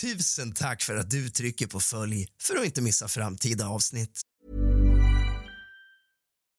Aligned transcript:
Tusen 0.00 0.52
tack 0.52 0.82
för 0.82 0.96
att 0.96 1.10
du 1.10 1.28
trycker 1.28 1.66
på 1.66 1.80
följ 1.80 2.26
för 2.42 2.56
att 2.56 2.64
inte 2.64 2.82
missa 2.82 3.08
framtida 3.08 3.68
avsnitt. 3.68 4.20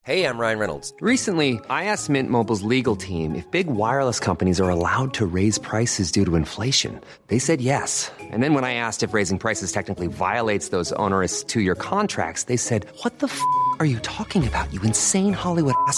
Hej, 0.06 0.20
jag 0.20 0.40
Ryan 0.40 0.60
Reynolds. 0.60 0.94
Recently, 1.02 1.50
I 1.50 1.60
asked 1.70 2.10
Mint 2.10 2.30
Mobile's 2.30 2.70
legal 2.70 2.98
team 2.98 3.36
if 3.36 3.52
big 3.52 3.68
wireless 3.68 4.20
companies 4.20 4.60
are 4.60 4.70
allowed 4.70 5.14
to 5.14 5.26
raise 5.26 5.62
prices 5.62 6.12
due 6.12 6.26
to 6.26 6.36
inflation. 6.36 7.00
They 7.28 7.40
said 7.40 7.62
yes. 7.62 8.12
And 8.34 8.44
then 8.44 8.54
when 8.54 8.64
I 8.72 8.74
asked 8.74 9.10
if 9.10 9.14
raising 9.14 9.40
prices 9.40 9.72
technically 9.72 10.08
violates 10.08 10.70
those 10.70 10.96
onerous 10.96 11.44
two-year 11.44 11.76
contracts, 11.76 12.44
they 12.44 12.58
said, 12.58 12.86
"What 13.04 13.20
the 13.20 13.28
f*** 13.28 13.40
are 13.80 13.88
you 13.88 14.00
talking 14.00 14.48
about? 14.48 14.74
You 14.74 14.82
insane 14.82 15.34
Hollywood 15.34 15.76
ass." 15.88 15.98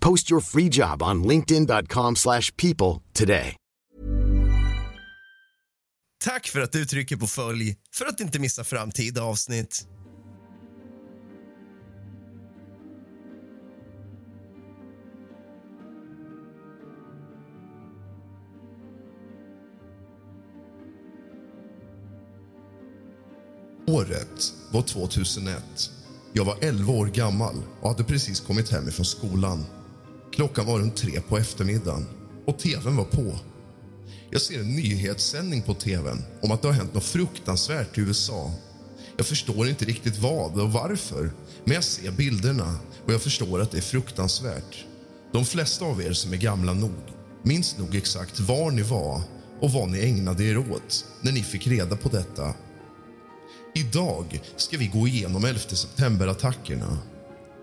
Post 0.00 0.30
your 0.30 0.40
free 0.40 0.68
job 0.68 1.02
on 1.02 1.22
linkedin.com/people 1.24 2.14
slash 2.16 2.50
people 2.56 3.02
today. 3.12 3.56
Tack 6.24 6.48
för 6.48 6.60
att 6.60 6.72
du 6.72 6.84
trycker 6.84 7.16
på 7.16 7.26
följ 7.26 7.76
för 7.94 8.06
att 8.06 8.20
inte 8.20 8.38
missa 8.38 8.64
framtida 8.64 9.22
avsnitt. 9.22 9.86
Året 23.86 24.52
var 24.72 24.82
2001. 24.82 25.62
Jag 26.32 26.44
var 26.44 26.56
11 26.60 26.92
år 26.92 27.06
gammal 27.06 27.54
och 27.80 27.88
hade 27.88 28.04
precis 28.04 28.40
kommit 28.40 28.70
hem 28.70 28.90
från 28.90 29.06
skolan. 29.06 29.64
Klockan 30.32 30.66
var 30.66 30.78
runt 30.78 30.96
tre 30.96 31.20
på 31.20 31.38
eftermiddagen 31.38 32.06
och 32.46 32.58
tvn 32.58 32.96
var 32.96 33.04
på. 33.04 33.38
Jag 34.30 34.42
ser 34.42 34.60
en 34.60 34.76
nyhetssändning 34.76 35.62
på 35.62 35.74
tvn 35.74 36.24
om 36.42 36.52
att 36.52 36.62
det 36.62 36.68
har 36.68 36.74
hänt 36.74 36.94
något 36.94 37.04
fruktansvärt 37.04 37.98
i 37.98 38.00
USA. 38.00 38.52
Jag 39.16 39.26
förstår 39.26 39.68
inte 39.68 39.84
riktigt 39.84 40.18
vad 40.18 40.60
och 40.60 40.72
varför, 40.72 41.30
men 41.64 41.74
jag 41.74 41.84
ser 41.84 42.10
bilderna 42.10 42.78
och 43.06 43.12
jag 43.12 43.22
förstår 43.22 43.60
att 43.60 43.70
det 43.70 43.78
är 43.78 43.82
fruktansvärt. 43.82 44.84
De 45.32 45.44
flesta 45.44 45.84
av 45.84 46.02
er 46.02 46.12
som 46.12 46.32
är 46.32 46.36
gamla 46.36 46.72
nog 46.72 47.00
minns 47.42 47.78
nog 47.78 47.96
exakt 47.96 48.40
var 48.40 48.70
ni 48.70 48.82
var 48.82 49.22
och 49.60 49.72
vad 49.72 49.88
ni 49.88 50.00
ägnade 50.00 50.44
er 50.44 50.58
åt 50.58 51.06
när 51.20 51.32
ni 51.32 51.42
fick 51.42 51.66
reda 51.66 51.96
på 51.96 52.08
detta. 52.08 52.54
Idag 53.74 54.40
ska 54.56 54.78
vi 54.78 54.86
gå 54.86 55.08
igenom 55.08 55.44
11 55.44 55.58
september-attackerna. 55.58 56.98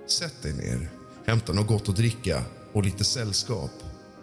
Sätt 0.07 0.41
dig 0.41 0.53
ner, 0.53 0.89
hämta 1.27 1.53
något 1.53 1.67
gott 1.67 1.89
att 1.89 1.95
dricka 1.95 2.43
och 2.73 2.83
lite 2.83 3.03
sällskap. 3.03 3.71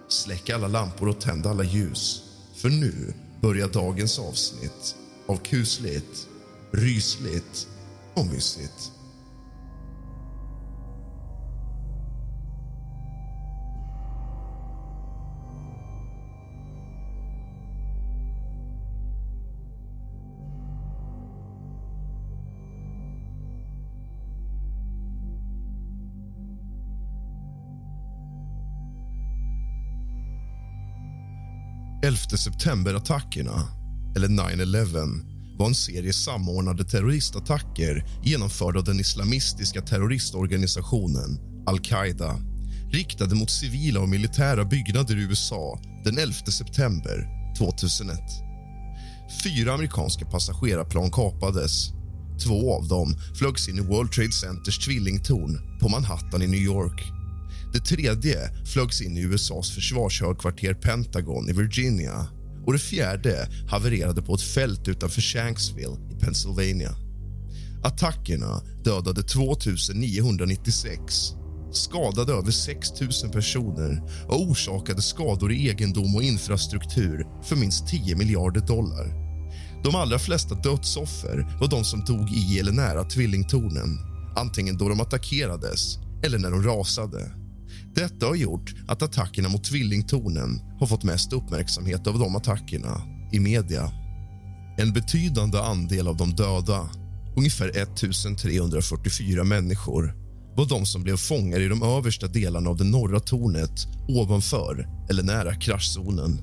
Släck 0.08 0.50
alla 0.50 0.68
lampor 0.68 1.08
och 1.08 1.20
tänd 1.20 1.46
alla 1.46 1.64
ljus. 1.64 2.22
För 2.54 2.68
nu 2.68 3.14
börjar 3.40 3.68
dagens 3.68 4.18
avsnitt 4.18 4.96
av 5.26 5.36
kusligt, 5.36 6.28
rysligt 6.70 7.68
och 8.14 8.26
mysigt. 8.26 8.93
Elfte 32.04 32.38
september-attackerna, 32.38 33.68
eller 34.16 34.28
9-11 34.28 35.56
var 35.58 35.66
en 35.66 35.74
serie 35.74 36.12
samordnade 36.12 36.84
terroristattacker 36.84 38.04
genomförda 38.22 38.78
av 38.78 38.84
den 38.84 39.00
islamistiska 39.00 39.82
terroristorganisationen 39.82 41.38
al-Qaida 41.66 42.40
riktade 42.92 43.34
mot 43.34 43.50
civila 43.50 44.00
och 44.00 44.08
militära 44.08 44.64
byggnader 44.64 45.16
i 45.16 45.22
USA 45.22 45.80
den 46.04 46.18
11 46.18 46.34
september 46.34 47.28
2001. 47.58 48.18
Fyra 49.44 49.72
amerikanska 49.72 50.26
passagerarplan 50.26 51.10
kapades. 51.10 51.88
Två 52.44 52.74
av 52.74 52.88
dem 52.88 53.16
flögs 53.38 53.68
in 53.68 53.78
i 53.78 53.80
World 53.80 54.12
Trade 54.12 54.32
Centers 54.32 54.78
tvillingtorn 54.78 55.78
på 55.80 55.88
Manhattan 55.88 56.42
i 56.42 56.46
New 56.46 56.60
York. 56.60 57.13
Det 57.74 57.80
tredje 57.80 58.50
flögs 58.64 59.02
in 59.02 59.16
i 59.16 59.20
USAs 59.20 59.70
försvarshögkvarter 59.70 60.74
Pentagon 60.74 61.48
i 61.48 61.52
Virginia 61.52 62.26
och 62.66 62.72
det 62.72 62.78
fjärde 62.78 63.48
havererade 63.68 64.22
på 64.22 64.34
ett 64.34 64.42
fält 64.42 64.88
utanför 64.88 65.20
Shanksville 65.20 65.96
i 66.10 66.20
Pennsylvania. 66.20 66.94
Attackerna 67.84 68.62
dödade 68.84 69.22
2 69.22 69.54
996 69.94 71.32
skadade 71.72 72.32
över 72.32 72.50
6 72.50 72.88
000 73.00 73.32
personer 73.32 74.02
och 74.28 74.42
orsakade 74.42 75.02
skador 75.02 75.52
i 75.52 75.68
egendom 75.68 76.14
och 76.16 76.22
infrastruktur 76.22 77.26
för 77.42 77.56
minst 77.56 77.88
10 77.88 78.16
miljarder 78.16 78.60
dollar. 78.60 79.06
De 79.84 79.94
allra 79.94 80.18
flesta 80.18 80.54
dödsoffer 80.54 81.56
var 81.60 81.68
de 81.68 81.84
som 81.84 82.04
dog 82.04 82.30
i 82.30 82.58
eller 82.58 82.72
nära 82.72 83.04
tvillingtornen 83.04 83.98
antingen 84.36 84.78
då 84.78 84.88
de 84.88 85.00
attackerades 85.00 85.98
eller 86.24 86.38
när 86.38 86.50
de 86.50 86.62
rasade. 86.62 87.43
Detta 87.94 88.26
har 88.26 88.34
gjort 88.34 88.74
att 88.88 89.02
attackerna 89.02 89.48
mot 89.48 89.64
tvillingtornen 89.64 90.60
har 90.80 90.86
fått 90.86 91.04
mest 91.04 91.32
uppmärksamhet 91.32 92.06
av 92.06 92.18
de 92.18 92.36
attackerna 92.36 93.02
i 93.32 93.40
media. 93.40 93.92
En 94.78 94.92
betydande 94.92 95.58
andel 95.58 96.08
av 96.08 96.16
de 96.16 96.34
döda, 96.34 96.90
ungefär 97.36 97.68
1344 97.68 99.44
människor 99.44 100.14
var 100.56 100.68
de 100.68 100.86
som 100.86 101.02
blev 101.02 101.16
fångar 101.16 101.60
i 101.60 101.68
de 101.68 101.82
översta 101.82 102.26
delarna 102.26 102.70
av 102.70 102.76
det 102.76 102.84
norra 102.84 103.20
tornet 103.20 103.86
ovanför 104.08 104.88
eller 105.10 105.22
nära 105.22 105.54
kraschzonen. 105.54 106.38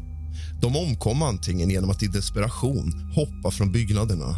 De 0.61 0.75
omkom 0.75 1.21
antingen 1.21 1.69
genom 1.69 1.89
att 1.89 2.03
i 2.03 2.07
desperation 2.07 3.11
hoppa 3.15 3.51
från 3.51 3.71
byggnaderna 3.71 4.35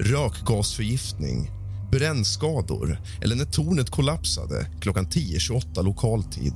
rökgasförgiftning, 0.00 1.50
brännskador 1.90 2.98
eller 3.22 3.36
när 3.36 3.44
tornet 3.44 3.90
kollapsade 3.90 4.66
klockan 4.80 5.06
10.28 5.06 5.82
lokal 5.84 6.24
tid. 6.24 6.54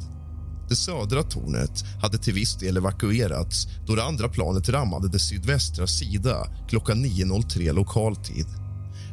Det 0.69 0.77
södra 0.77 1.23
tornet 1.23 1.85
hade 2.03 2.19
till 2.19 2.35
viss 2.35 2.55
del 2.55 2.77
evakuerats 2.77 3.67
då 3.87 3.95
det 3.95 4.05
andra 4.05 4.29
planet 4.29 4.69
rammade 4.69 5.09
dess 5.09 5.29
sydvästra 5.29 5.87
sida 5.87 6.47
klockan 6.69 7.05
9.03 7.05 7.73
lokal 7.73 8.17
tid. 8.17 8.47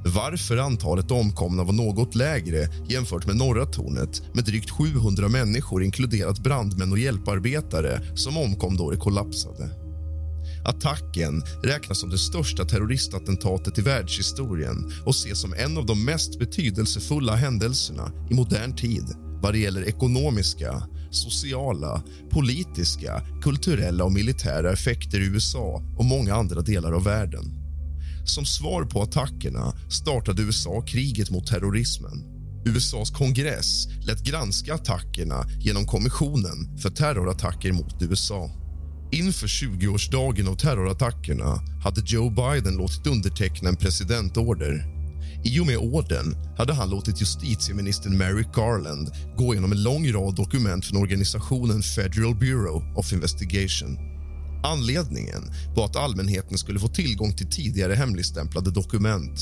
Varför 0.05 0.57
antalet 0.57 1.11
omkomna 1.11 1.63
var 1.63 1.73
något 1.73 2.15
lägre 2.15 2.67
jämfört 2.87 3.25
med 3.25 3.35
norra 3.35 3.65
tornet 3.65 4.21
med 4.33 4.43
drygt 4.43 4.69
700 4.69 5.29
människor 5.29 5.83
inkluderat 5.83 6.39
brandmän 6.39 6.91
och 6.91 6.99
hjälparbetare 6.99 8.01
som 8.15 8.37
omkom 8.37 8.77
då 8.77 8.91
det 8.91 8.97
kollapsade. 8.97 9.86
Attacken 10.67 11.43
räknas 11.63 11.99
som 11.99 12.09
det 12.09 12.17
största 12.17 12.65
terroristattentatet 12.65 13.77
i 13.77 13.81
världshistorien 13.81 14.93
och 15.05 15.15
ses 15.15 15.41
som 15.41 15.53
en 15.53 15.77
av 15.77 15.85
de 15.85 16.05
mest 16.05 16.39
betydelsefulla 16.39 17.35
händelserna 17.35 18.11
i 18.29 18.33
modern 18.33 18.75
tid 18.75 19.03
vad 19.41 19.53
det 19.53 19.59
gäller 19.59 19.83
ekonomiska, 19.83 20.87
sociala, 21.11 22.03
politiska, 22.29 23.21
kulturella 23.41 24.03
och 24.03 24.11
militära 24.11 24.71
effekter 24.71 25.19
i 25.19 25.25
USA 25.25 25.81
och 25.97 26.05
många 26.05 26.35
andra 26.35 26.61
delar 26.61 26.91
av 26.91 27.03
världen. 27.03 27.43
Som 28.25 28.45
svar 28.45 28.83
på 28.83 29.01
attackerna 29.01 29.73
startade 29.89 30.41
USA 30.41 30.81
kriget 30.81 31.29
mot 31.29 31.47
terrorismen. 31.47 32.23
USAs 32.65 33.11
kongress 33.11 33.87
lät 34.07 34.23
granska 34.23 34.73
attackerna 34.73 35.45
genom 35.59 35.85
Kommissionen 35.85 36.77
för 36.77 36.89
terrorattacker 36.89 37.71
mot 37.71 38.01
USA. 38.01 38.66
Inför 39.11 39.47
20-årsdagen 39.47 40.47
av 40.47 40.55
terrorattackerna 40.55 41.59
hade 41.83 42.01
Joe 42.05 42.29
Biden 42.29 42.77
låtit 42.77 43.07
underteckna 43.07 43.69
en 43.69 43.75
presidentorder. 43.75 44.85
I 45.43 45.59
och 45.59 45.65
med 45.65 45.77
orden 45.77 46.35
hade 46.57 46.73
han 46.73 46.89
låtit 46.89 47.21
justitieministern 47.21 48.17
Merrick 48.17 48.47
Garland 48.55 49.11
gå 49.37 49.53
igenom 49.53 49.71
en 49.71 49.83
lång 49.83 50.11
rad 50.11 50.35
dokument 50.35 50.85
från 50.85 51.01
organisationen 51.01 51.81
Federal 51.81 52.35
Bureau 52.35 52.83
of 52.95 53.13
Investigation. 53.13 53.97
Anledningen 54.63 55.51
var 55.75 55.85
att 55.85 55.95
allmänheten 55.95 56.57
skulle 56.57 56.79
få 56.79 56.87
tillgång 56.87 57.33
till 57.33 57.49
tidigare 57.49 57.93
hemligstämplade 57.93 58.71
dokument. 58.71 59.39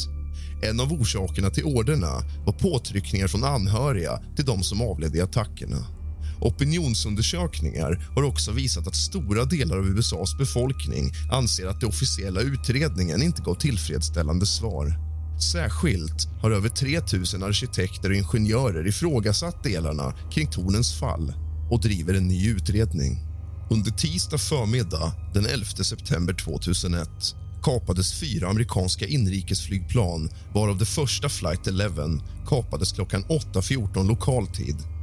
En 0.63 0.79
av 0.79 0.93
orsakerna 0.93 1.49
till 1.49 1.63
orderna 1.63 2.21
var 2.45 2.53
påtryckningar 2.53 3.27
från 3.27 3.43
anhöriga 3.43 4.19
till 4.35 4.45
de 4.45 4.63
som 4.63 4.81
avled 4.81 5.15
i 5.15 5.21
attackerna. 5.21 5.94
Opinionsundersökningar 6.39 8.07
har 8.15 8.23
också 8.23 8.51
visat 8.51 8.87
att 8.87 8.95
stora 8.95 9.45
delar 9.45 9.77
av 9.77 9.87
USAs 9.87 10.37
befolkning 10.37 11.11
anser 11.31 11.67
att 11.67 11.79
den 11.79 11.89
officiella 11.89 12.41
utredningen 12.41 13.21
inte 13.21 13.41
gav 13.41 13.55
tillfredsställande 13.55 14.45
svar. 14.45 14.93
Särskilt 15.51 16.27
har 16.41 16.51
över 16.51 16.69
3 16.69 16.99
000 17.39 17.49
arkitekter 17.49 18.09
och 18.09 18.15
ingenjörer 18.15 18.87
ifrågasatt 18.87 19.63
delarna 19.63 20.13
kring 20.31 20.47
tornens 20.47 20.99
fall 20.99 21.33
och 21.71 21.81
driver 21.81 22.13
en 22.13 22.27
ny 22.27 22.49
utredning. 22.49 23.17
Under 23.69 23.91
tisdag 23.91 24.37
förmiddag 24.37 25.13
den 25.33 25.45
11 25.45 25.65
september 25.65 26.33
2001 26.33 27.09
kapades 27.63 28.19
fyra 28.19 28.47
amerikanska 28.47 29.05
inrikesflygplan 29.05 30.29
varav 30.53 30.77
det 30.77 30.85
första 30.85 31.29
Flight 31.29 31.67
11 31.67 31.91
kapades 32.47 32.91
klockan 32.91 33.23
8.14 33.23 34.07
lokal 34.07 34.47
tid. 34.47 34.94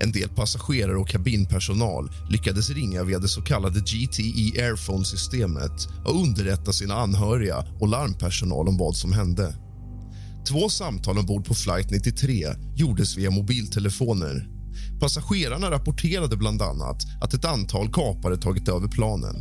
En 0.00 0.12
del 0.12 0.28
passagerare 0.28 0.96
och 0.96 1.08
kabinpersonal 1.08 2.10
lyckades 2.30 2.70
ringa 2.70 3.04
via 3.04 3.18
det 3.18 3.28
så 3.28 3.42
kallade 3.42 3.80
GTE 3.80 4.62
Airphone-systemet 4.62 5.88
och 6.04 6.22
underrätta 6.22 6.72
sina 6.72 6.94
anhöriga 6.94 7.64
och 7.80 7.88
larmpersonal 7.88 8.68
om 8.68 8.78
vad 8.78 8.96
som 8.96 9.12
hände. 9.12 9.54
Två 10.48 10.68
samtal 10.68 11.18
ombord 11.18 11.44
på 11.44 11.54
flight 11.54 11.90
93 11.90 12.46
gjordes 12.76 13.16
via 13.16 13.30
mobiltelefoner. 13.30 14.48
Passagerarna 15.00 15.70
rapporterade 15.70 16.36
bland 16.36 16.62
annat 16.62 17.02
att 17.20 17.34
ett 17.34 17.44
antal 17.44 17.92
kapare 17.92 18.36
tagit 18.36 18.68
över 18.68 18.88
planen. 18.88 19.36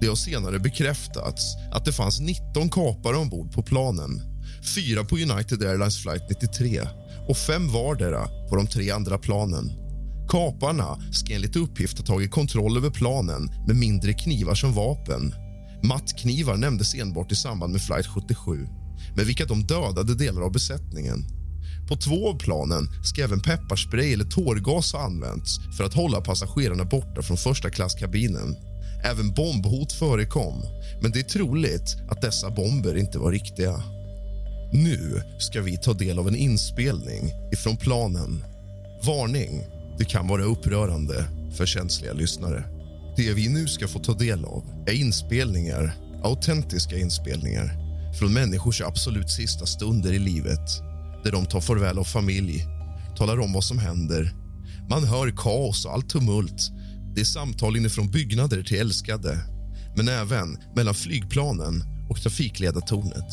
Det 0.00 0.06
har 0.06 0.16
senare 0.16 0.58
bekräftats 0.58 1.42
att 1.72 1.84
det 1.84 1.92
fanns 1.92 2.20
19 2.20 2.70
kapare 2.70 3.16
ombord 3.16 3.52
på 3.52 3.62
planen. 3.62 4.20
Fyra 4.74 5.04
på 5.04 5.16
United 5.16 5.62
Airlines 5.62 6.02
flight 6.02 6.22
93 6.30 6.80
och 7.28 7.36
fem 7.36 7.68
vardera 7.72 8.28
på 8.48 8.56
de 8.56 8.66
tre 8.66 8.90
andra 8.90 9.18
planen. 9.18 9.87
Kaparna 10.28 10.98
ska 11.12 11.34
enligt 11.34 11.56
uppgift 11.56 11.98
ha 11.98 12.04
tagit 12.04 12.30
kontroll 12.30 12.76
över 12.76 12.90
planen 12.90 13.50
med 13.66 13.76
mindre 13.76 14.12
knivar 14.12 14.54
som 14.54 14.72
vapen. 14.72 15.34
Mattknivar 15.82 16.56
nämndes 16.56 16.94
enbart 16.94 17.32
i 17.32 17.36
samband 17.36 17.72
med 17.72 17.82
flight 17.82 18.06
77 18.06 18.66
med 19.16 19.26
vilka 19.26 19.44
de 19.44 19.66
dödade 19.66 20.14
delar 20.14 20.42
av 20.42 20.52
besättningen. 20.52 21.24
På 21.88 21.96
två 21.96 22.28
av 22.28 22.38
planen 22.38 22.88
ska 23.04 23.24
även 23.24 23.40
pepparspray 23.40 24.12
eller 24.12 24.24
tårgas 24.24 24.92
ha 24.92 25.00
använts 25.00 25.60
för 25.76 25.84
att 25.84 25.94
hålla 25.94 26.20
passagerarna 26.20 26.84
borta 26.84 27.22
från 27.22 27.36
första 27.36 27.70
klasskabinen. 27.70 28.56
Även 29.04 29.34
bombhot 29.34 29.92
förekom, 29.92 30.62
men 31.02 31.10
det 31.10 31.18
är 31.18 31.24
troligt 31.24 31.96
att 32.10 32.22
dessa 32.22 32.50
bomber 32.50 32.96
inte 32.96 33.18
var 33.18 33.32
riktiga. 33.32 33.82
Nu 34.72 35.22
ska 35.38 35.60
vi 35.60 35.76
ta 35.76 35.92
del 35.92 36.18
av 36.18 36.28
en 36.28 36.36
inspelning 36.36 37.32
ifrån 37.52 37.76
planen. 37.76 38.44
Varning! 39.06 39.77
Det 39.98 40.04
kan 40.04 40.28
vara 40.28 40.42
upprörande 40.42 41.24
för 41.56 41.66
känsliga 41.66 42.12
lyssnare. 42.12 42.64
Det 43.16 43.32
vi 43.32 43.48
nu 43.48 43.66
ska 43.66 43.88
få 43.88 43.98
ta 43.98 44.12
del 44.12 44.44
av 44.44 44.64
är 44.86 44.92
inspelningar, 44.92 45.92
autentiska 46.24 46.96
inspelningar 46.96 47.70
från 48.18 48.32
människors 48.32 48.82
absolut 48.82 49.30
sista 49.30 49.66
stunder 49.66 50.12
i 50.12 50.18
livet 50.18 50.66
där 51.24 51.32
de 51.32 51.46
tar 51.46 51.60
farväl 51.60 51.98
av 51.98 52.04
familj, 52.04 52.66
talar 53.16 53.40
om 53.40 53.52
vad 53.52 53.64
som 53.64 53.78
händer. 53.78 54.32
Man 54.90 55.04
hör 55.04 55.30
kaos 55.36 55.86
och 55.86 55.92
allt 55.92 56.10
tumult. 56.10 56.70
Det 57.14 57.20
är 57.20 57.24
samtal 57.24 57.76
inifrån 57.76 58.10
byggnader 58.10 58.62
till 58.62 58.80
älskade 58.80 59.38
men 59.96 60.08
även 60.08 60.48
mellan 60.76 60.94
flygplanen 60.94 61.74
och 62.10 62.16
trafikledartornet. 62.22 63.30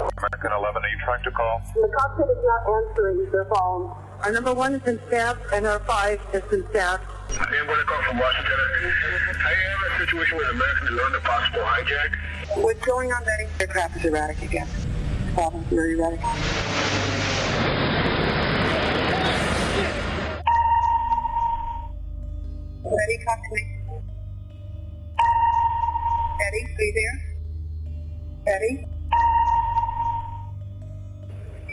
American 0.00 0.52
11, 0.52 0.80
are 0.80 0.90
you 0.92 1.00
trying 1.06 1.24
to 1.28 1.32
call? 1.40 1.60
The 1.74 1.88
cockpit 1.98 2.28
is 2.34 2.42
not 2.50 2.62
answering 2.76 3.18
their 3.32 3.46
phone. 3.54 4.09
Our 4.22 4.32
number 4.32 4.52
one 4.52 4.74
is 4.74 4.86
in 4.86 5.00
staff, 5.08 5.38
and 5.50 5.66
our 5.66 5.78
five 5.80 6.20
is 6.34 6.42
in 6.52 6.68
staff. 6.68 7.00
I 7.30 7.56
am 7.56 7.66
what 7.66 7.78
I 7.78 7.82
call 7.84 8.02
from 8.02 8.18
Washington. 8.18 8.52
I 8.52 9.52
am 9.72 9.78
in 9.86 9.92
a 9.92 9.98
situation 10.04 10.36
with 10.36 10.50
Americans 10.50 10.90
who 10.90 10.96
learned 10.96 11.14
a 11.14 11.20
possible 11.20 11.60
hijack. 11.60 12.16
What's 12.62 12.84
going 12.84 13.10
on? 13.12 13.24
That 13.24 13.48
aircraft 13.60 13.96
is 13.96 14.04
erratic 14.04 14.42
again. 14.42 14.68
Problem 15.32 15.64
very 15.70 15.98
erratic. 15.98 16.20
Ready, 22.84 23.24
talk 23.24 23.38
to 23.40 23.54
me. 23.54 23.62
Eddie, 26.46 26.64
are 26.76 26.82
you 26.82 26.92
there? 28.44 28.54
Eddie? 28.54 28.86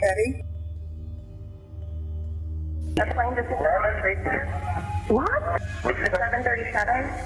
Eddie? 0.02 0.47
A 2.98 3.14
plane 3.14 3.34
just 3.36 3.48
World 3.48 4.02
Trade 4.02 4.18
Center. 4.24 4.46
What? 5.06 5.30
The 5.84 5.94
737. 6.10 6.74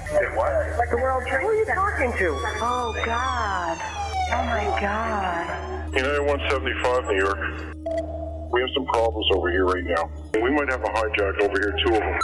Say 0.05 0.37
what? 0.37 0.53
Like 0.77 0.91
the 0.91 0.97
World 0.97 1.23
Trade 1.25 1.41
Who 1.41 1.47
are 1.47 1.55
you 1.55 1.65
talking 1.65 2.13
to? 2.13 2.29
Oh, 2.61 2.93
God. 3.03 3.77
Oh, 3.81 4.43
my 4.53 4.69
God. 4.77 5.95
United 5.95 6.21
175, 6.21 7.05
New 7.09 7.17
York. 7.17 7.39
We 8.51 8.61
have 8.61 8.69
some 8.75 8.85
problems 8.85 9.25
over 9.33 9.49
here 9.49 9.65
right 9.65 9.83
now. 9.83 10.11
We 10.35 10.51
might 10.51 10.69
have 10.69 10.83
a 10.83 10.93
hijack 10.93 11.41
over 11.41 11.57
here, 11.57 11.75
two 11.83 11.95
of 11.95 12.01
them. 12.01 12.19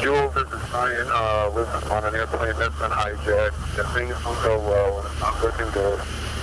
Joel, 0.00 0.28
this 0.30 0.46
is 0.46 0.70
Ryan. 0.70 1.08
Uh, 1.10 1.50
listen, 1.54 1.90
on 1.90 2.04
an 2.04 2.14
airplane 2.14 2.54
that's 2.56 2.78
been 2.78 2.94
hijacked. 2.94 3.74
The 3.74 3.82
things 3.98 4.14
don't 4.22 4.42
go 4.46 4.60
well, 4.62 4.98
and 4.98 5.06
it's 5.10 5.20
not 5.20 5.42
looking 5.42 5.70
good. 5.72 5.98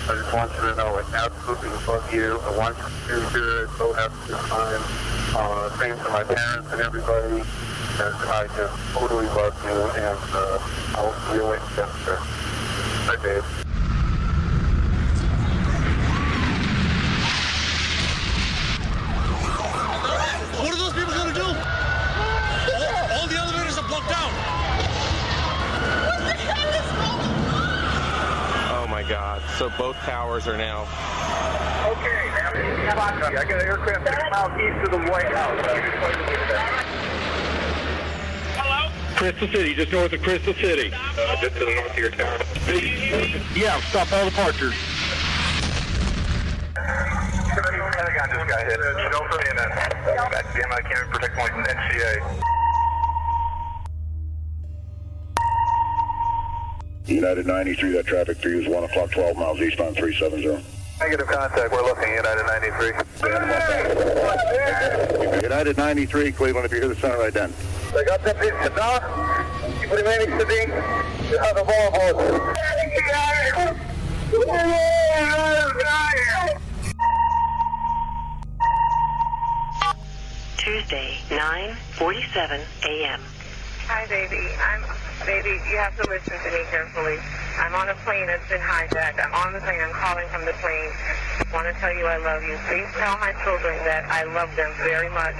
I 0.10 0.16
just 0.16 0.34
want 0.34 0.52
you 0.56 0.62
to 0.62 0.74
know 0.74 0.98
I 0.98 1.04
absolutely 1.14 1.70
love 1.86 2.12
you. 2.12 2.40
I 2.42 2.58
want 2.58 2.76
you 2.80 2.84
to 2.84 3.22
do 3.22 3.30
good. 3.30 3.70
So 3.78 3.94
have 3.94 4.12
a 4.12 4.28
good 4.28 4.42
time. 4.50 4.82
Uh, 5.38 5.70
same 5.78 5.96
to 5.98 6.10
my 6.10 6.24
parents 6.24 6.72
and 6.72 6.82
everybody. 6.82 7.46
And 8.02 8.16
I 8.26 8.48
just 8.58 8.74
totally 8.94 9.28
love 9.28 9.54
you, 9.64 9.70
and 9.70 10.18
uh, 10.34 10.58
I'll 10.98 11.14
see 11.14 11.36
you 11.36 11.46
later. 11.46 11.86
Bye, 13.06 13.18
babe. 13.22 13.44
What 20.58 20.74
are 20.74 20.78
those 20.78 20.94
people 20.94 21.14
going 21.14 21.34
to 21.36 21.40
do? 21.40 21.50
All, 22.74 22.90
all 23.14 23.28
the 23.28 23.38
elevators 23.38 23.78
are 23.78 23.88
blocked 23.88 24.10
out. 24.10 24.34
Oh 28.72 28.88
my 28.90 29.04
god. 29.04 29.42
So 29.70 29.78
both 29.78 29.96
towers 29.98 30.48
are 30.48 30.58
now. 30.58 30.84
Okay, 31.92 32.30
I 32.88 33.44
got 33.44 33.52
an 33.52 33.62
aircraft 33.62 34.08
six 34.08 34.24
miles 34.32 34.52
east 34.60 34.86
of 34.86 34.92
the 34.92 35.12
White 35.12 35.32
House. 35.34 35.60
Hello? 38.56 38.92
Crystal 39.16 39.48
City, 39.50 39.74
just 39.76 39.92
north 39.92 40.14
of 40.14 40.22
Crystal 40.22 40.54
City. 40.54 40.92
Uh, 40.94 41.42
just 41.42 41.56
to 41.58 41.66
the 41.66 41.76
north 41.76 41.92
of 41.92 41.98
your 41.98 42.12
town. 42.12 42.40
Yeah, 43.56 43.80
stop 43.90 44.12
all 44.14 44.26
departures. 44.26 44.76
I 48.00 48.16
got 48.16 48.30
this 48.32 48.44
guy 48.50 48.64
hit. 48.64 48.80
No 49.12 49.20
for 49.28 49.38
CNN. 49.44 49.76
That's 50.32 50.54
the 50.54 50.68
I 50.72 50.82
can't 50.82 51.10
protect 51.12 51.36
my 51.36 51.50
NCA. 51.50 52.59
United 57.16 57.48
93, 57.48 57.92
that 57.92 58.06
traffic 58.06 58.38
for 58.38 58.50
you 58.50 58.62
is 58.62 58.68
1 58.68 58.84
o'clock, 58.84 59.12
12 59.12 59.38
miles 59.38 59.60
eastbound 59.60 59.96
370. 59.96 60.64
Negative 61.00 61.28
contact. 61.28 61.72
We're 61.72 61.82
looking 61.82 62.04
at 62.04 62.18
United 62.18 62.46
93. 62.46 62.94
United 65.42 65.78
93, 65.78 66.32
Cleveland, 66.32 66.66
if 66.66 66.72
you 66.72 66.80
hear 66.80 66.90
the 66.90 66.96
sound 66.96 67.20
right 67.20 67.34
then. 67.34 67.52
I 67.96 68.04
got 68.04 68.24
that 68.24 68.40
piece 68.40 68.54
of 68.68 68.76
dog. 68.76 69.02
Keep 69.82 69.92
remaining 69.92 70.38
sitting. 70.38 70.70
You 71.32 71.38
have 71.40 71.58
a 71.58 71.64
ball 71.64 71.92
boat. 71.92 72.56
Tuesday, 80.58 81.18
9:47 81.30 82.62
a.m. 82.84 83.22
Hi, 83.88 84.06
baby. 84.06 84.38
I'm 84.62 84.84
baby. 85.26 85.62
You 85.70 85.78
have 85.78 85.96
to 85.98 86.10
listen 86.10 86.34
to 86.34 86.50
me 86.52 86.64
carefully. 86.70 87.18
I'm 87.58 87.76
on 87.76 87.90
a 87.90 87.96
plane 88.06 88.28
that's 88.28 88.48
been 88.50 88.62
hijacked. 88.62 89.24
I'm 89.24 89.34
on 89.34 89.54
the 89.54 89.60
plane. 89.60 89.82
I'm 89.82 89.94
calling 89.94 90.28
from 90.30 90.46
the 90.46 90.54
plane. 90.64 90.92
I 91.40 91.46
want 91.54 91.68
to 91.68 91.74
tell 91.80 91.94
you 91.94 92.06
I 92.06 92.18
love 92.18 92.44
you. 92.44 92.58
Please 92.68 92.88
tell 92.96 93.18
my 93.20 93.34
children 93.44 93.76
that 93.86 94.06
I 94.10 94.24
love 94.24 94.54
them 94.56 94.72
very 94.84 95.10
much. 95.10 95.36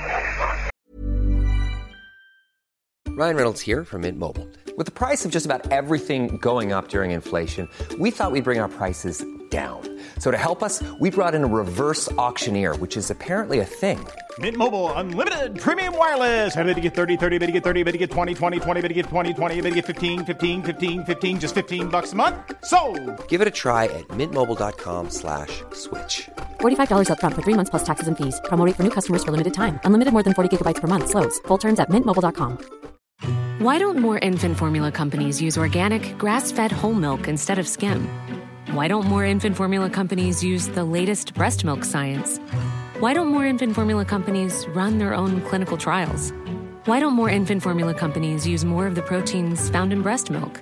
Ryan 3.08 3.36
Reynolds 3.36 3.62
here 3.62 3.84
from 3.84 4.02
Mint 4.02 4.18
Mobile. 4.18 4.48
With 4.78 4.86
the 4.86 4.94
price 4.94 5.26
of 5.26 5.32
just 5.32 5.46
about 5.46 5.72
everything 5.72 6.38
going 6.38 6.72
up 6.72 6.88
during 6.88 7.12
inflation, 7.12 7.68
we 7.98 8.12
thought 8.12 8.32
we'd 8.32 8.46
bring 8.46 8.60
our 8.60 8.70
prices 8.70 9.26
down. 9.50 9.82
So 10.20 10.30
to 10.30 10.38
help 10.38 10.62
us, 10.62 10.84
we 11.00 11.10
brought 11.10 11.34
in 11.34 11.44
a 11.44 11.48
reverse 11.48 12.12
auctioneer, 12.14 12.76
which 12.76 12.96
is 12.96 13.10
apparently 13.10 13.60
a 13.60 13.66
thing. 13.66 14.06
Mint 14.38 14.56
Mobile 14.56 14.94
unlimited 14.94 15.60
premium 15.60 15.98
wireless. 15.98 16.56
Ready 16.56 16.76
to 16.76 16.82
get 16.82 16.94
30, 16.94 17.18
30, 17.18 17.38
bit 17.40 17.48
to 17.48 17.52
get 17.52 17.64
30, 17.64 17.84
bit 17.84 17.92
to 17.94 17.98
get 17.98 18.12
20, 18.12 18.34
20, 18.36 18.60
20, 18.60 18.82
bit 18.82 18.88
to 18.90 18.94
get 18.94 19.06
20, 19.08 19.34
20, 19.34 19.62
bit 19.62 19.70
to 19.70 19.76
get 19.76 19.86
15, 19.86 20.26
15, 20.26 20.64
15, 20.64 21.06
15 21.06 21.40
just 21.40 21.56
15 21.56 21.90
bucks 21.90 22.14
a 22.14 22.16
month. 22.16 22.36
So, 22.64 22.80
Give 23.28 23.42
it 23.42 23.48
a 23.48 23.52
try 23.52 23.86
at 23.86 24.08
mintmobile.com 24.10 25.10
slash 25.10 25.64
switch. 25.74 26.30
$45 26.60 27.08
upfront 27.10 27.34
for 27.34 27.42
three 27.42 27.56
months 27.56 27.72
plus 27.72 27.84
taxes 27.84 28.08
and 28.08 28.16
fees. 28.16 28.40
Promo 28.46 28.64
for 28.76 28.84
new 28.84 28.92
customers 28.92 29.24
for 29.24 29.32
limited 29.32 29.54
time. 29.54 29.80
Unlimited 29.84 30.14
more 30.14 30.24
than 30.24 30.34
40 30.34 30.58
gigabytes 30.58 30.80
per 30.80 30.88
month. 30.88 31.10
Slows. 31.10 31.40
Full 31.48 31.58
terms 31.58 31.80
at 31.80 31.90
mintmobile.com. 31.90 32.80
Why 33.60 33.78
don't 33.78 34.00
more 34.00 34.18
infant 34.20 34.58
formula 34.58 34.90
companies 34.90 35.42
use 35.42 35.58
organic, 35.58 36.18
grass 36.18 36.54
fed 36.54 36.72
whole 36.72 36.94
milk 36.94 37.28
instead 37.28 37.60
of 37.60 37.68
skim? 37.68 38.08
Why 38.74 38.88
don't 38.88 39.08
more 39.08 39.26
infant 39.26 39.58
formula 39.58 39.90
companies 39.90 40.44
use 40.44 40.68
the 40.68 40.84
latest 40.84 41.34
breast 41.34 41.66
milk 41.66 41.84
science? 41.84 42.38
Why 43.00 43.16
don't 43.16 43.30
more 43.30 43.44
infant 43.44 43.74
formula 43.74 44.06
companies 44.06 44.68
run 44.68 45.00
their 45.00 45.16
own 45.16 45.42
clinical 45.42 45.76
trials? 45.76 46.32
Why 46.86 47.00
don't 47.00 47.14
more 47.14 47.32
infant 47.32 47.64
formula 47.64 47.96
companies 47.96 48.46
use 48.46 48.64
more 48.64 48.86
of 48.86 48.94
the 48.94 49.02
proteins 49.02 49.72
found 49.72 49.92
in 49.92 50.04
breast 50.04 50.30
milk? 50.30 50.62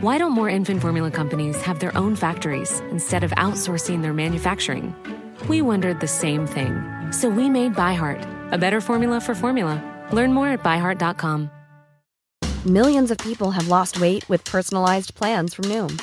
Why 0.00 0.18
don't 0.18 0.32
more 0.32 0.48
infant 0.48 0.80
formula 0.80 1.12
companies 1.12 1.62
have 1.62 1.78
their 1.78 1.96
own 1.96 2.16
factories 2.16 2.80
instead 2.90 3.22
of 3.22 3.30
outsourcing 3.32 4.02
their 4.02 4.12
manufacturing? 4.12 4.92
We 5.48 5.62
wondered 5.62 6.00
the 6.00 6.08
same 6.08 6.48
thing. 6.48 6.82
So 7.12 7.28
we 7.28 7.48
made 7.48 7.74
ByHeart, 7.74 8.52
a 8.52 8.58
better 8.58 8.80
formula 8.80 9.20
for 9.20 9.36
formula. 9.36 9.80
Learn 10.10 10.34
more 10.34 10.48
at 10.48 10.64
byheart.com. 10.64 11.50
Millions 12.66 13.12
of 13.12 13.18
people 13.18 13.52
have 13.52 13.68
lost 13.68 14.00
weight 14.00 14.28
with 14.28 14.42
personalized 14.42 15.14
plans 15.14 15.54
from 15.54 15.66
Noom, 15.66 16.02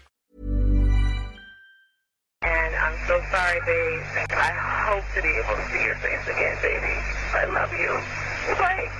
Sorry, 3.31 3.59
babe. 3.65 4.01
I 4.29 4.51
hope 4.91 5.03
to 5.15 5.21
be 5.21 5.29
able 5.29 5.55
to 5.55 5.65
see 5.71 5.83
your 5.83 5.95
face 5.95 6.27
again, 6.27 6.57
baby. 6.61 6.95
I 7.33 7.45
love 7.47 7.71
you. 7.71 7.91
Bye. 8.59 8.91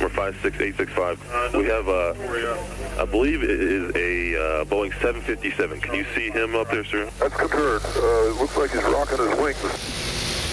We're 0.00 0.10
56865. 0.10 1.54
We 1.54 1.64
have, 1.66 1.88
uh, 1.88 3.00
I 3.00 3.04
believe 3.06 3.42
it 3.42 3.50
is 3.50 3.94
a 3.94 4.60
uh, 4.60 4.64
Boeing 4.66 4.92
757. 5.00 5.80
Can 5.80 5.94
you 5.94 6.04
see 6.14 6.30
him 6.30 6.54
up 6.54 6.70
there, 6.70 6.84
sir? 6.84 7.08
That's 7.20 7.36
confirmed. 7.36 7.84
Uh, 7.96 8.30
it 8.30 8.36
looks 8.40 8.56
like 8.56 8.70
he's 8.72 8.82
rocking 8.82 9.18
his 9.18 9.38
wings. 9.38 9.62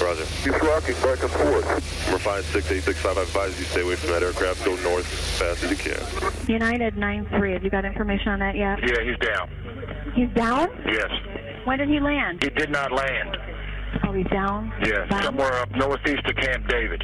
Roger. 0.01 0.25
He's 0.25 0.59
rocking 0.61 0.95
back 0.95 1.21
and 1.21 1.31
forth. 1.31 1.65
We're 2.11 2.19
56865. 2.19 3.17
I 3.17 3.21
advise 3.21 3.59
you 3.59 3.65
stay 3.65 3.81
away 3.81 3.95
from 3.95 4.09
that 4.11 4.23
aircraft. 4.23 4.65
Go 4.65 4.75
north 4.77 5.05
as 5.05 5.39
fast 5.39 5.63
as 5.63 5.71
you 5.71 5.77
can. 5.77 6.01
United 6.47 6.95
9-3, 6.95 7.53
have 7.53 7.63
you 7.63 7.69
got 7.69 7.85
information 7.85 8.29
on 8.29 8.39
that 8.39 8.55
yet? 8.55 8.79
Yeah, 8.81 9.01
he's 9.03 9.17
down. 9.17 9.49
He's 10.13 10.29
down? 10.29 10.69
Yes. 10.85 11.09
When 11.65 11.79
did 11.79 11.89
he 11.89 11.99
land? 11.99 12.43
He 12.43 12.49
did 12.49 12.69
not 12.69 12.91
land. 12.91 13.35
Oh, 14.03 14.11
he's 14.13 14.27
down? 14.27 14.71
Yeah, 14.85 15.05
Down? 15.07 15.23
somewhere 15.23 15.53
up 15.53 15.71
northeast 15.71 16.23
of 16.25 16.35
Camp 16.35 16.67
David. 16.67 17.03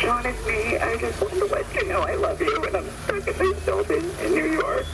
Sean, 0.00 0.26
it's 0.26 0.46
me. 0.46 0.76
I 0.78 0.96
just 0.98 1.20
want 1.20 1.34
to 1.34 1.44
let 1.46 1.74
you 1.74 1.88
know 1.88 2.00
I 2.00 2.14
love 2.16 2.40
you, 2.40 2.64
and 2.64 2.76
I'm 2.76 2.90
stuck 3.04 3.28
in 3.28 3.38
this 3.38 3.64
building 3.64 4.04
in 4.24 4.32
New 4.32 4.52
York. 4.52 4.86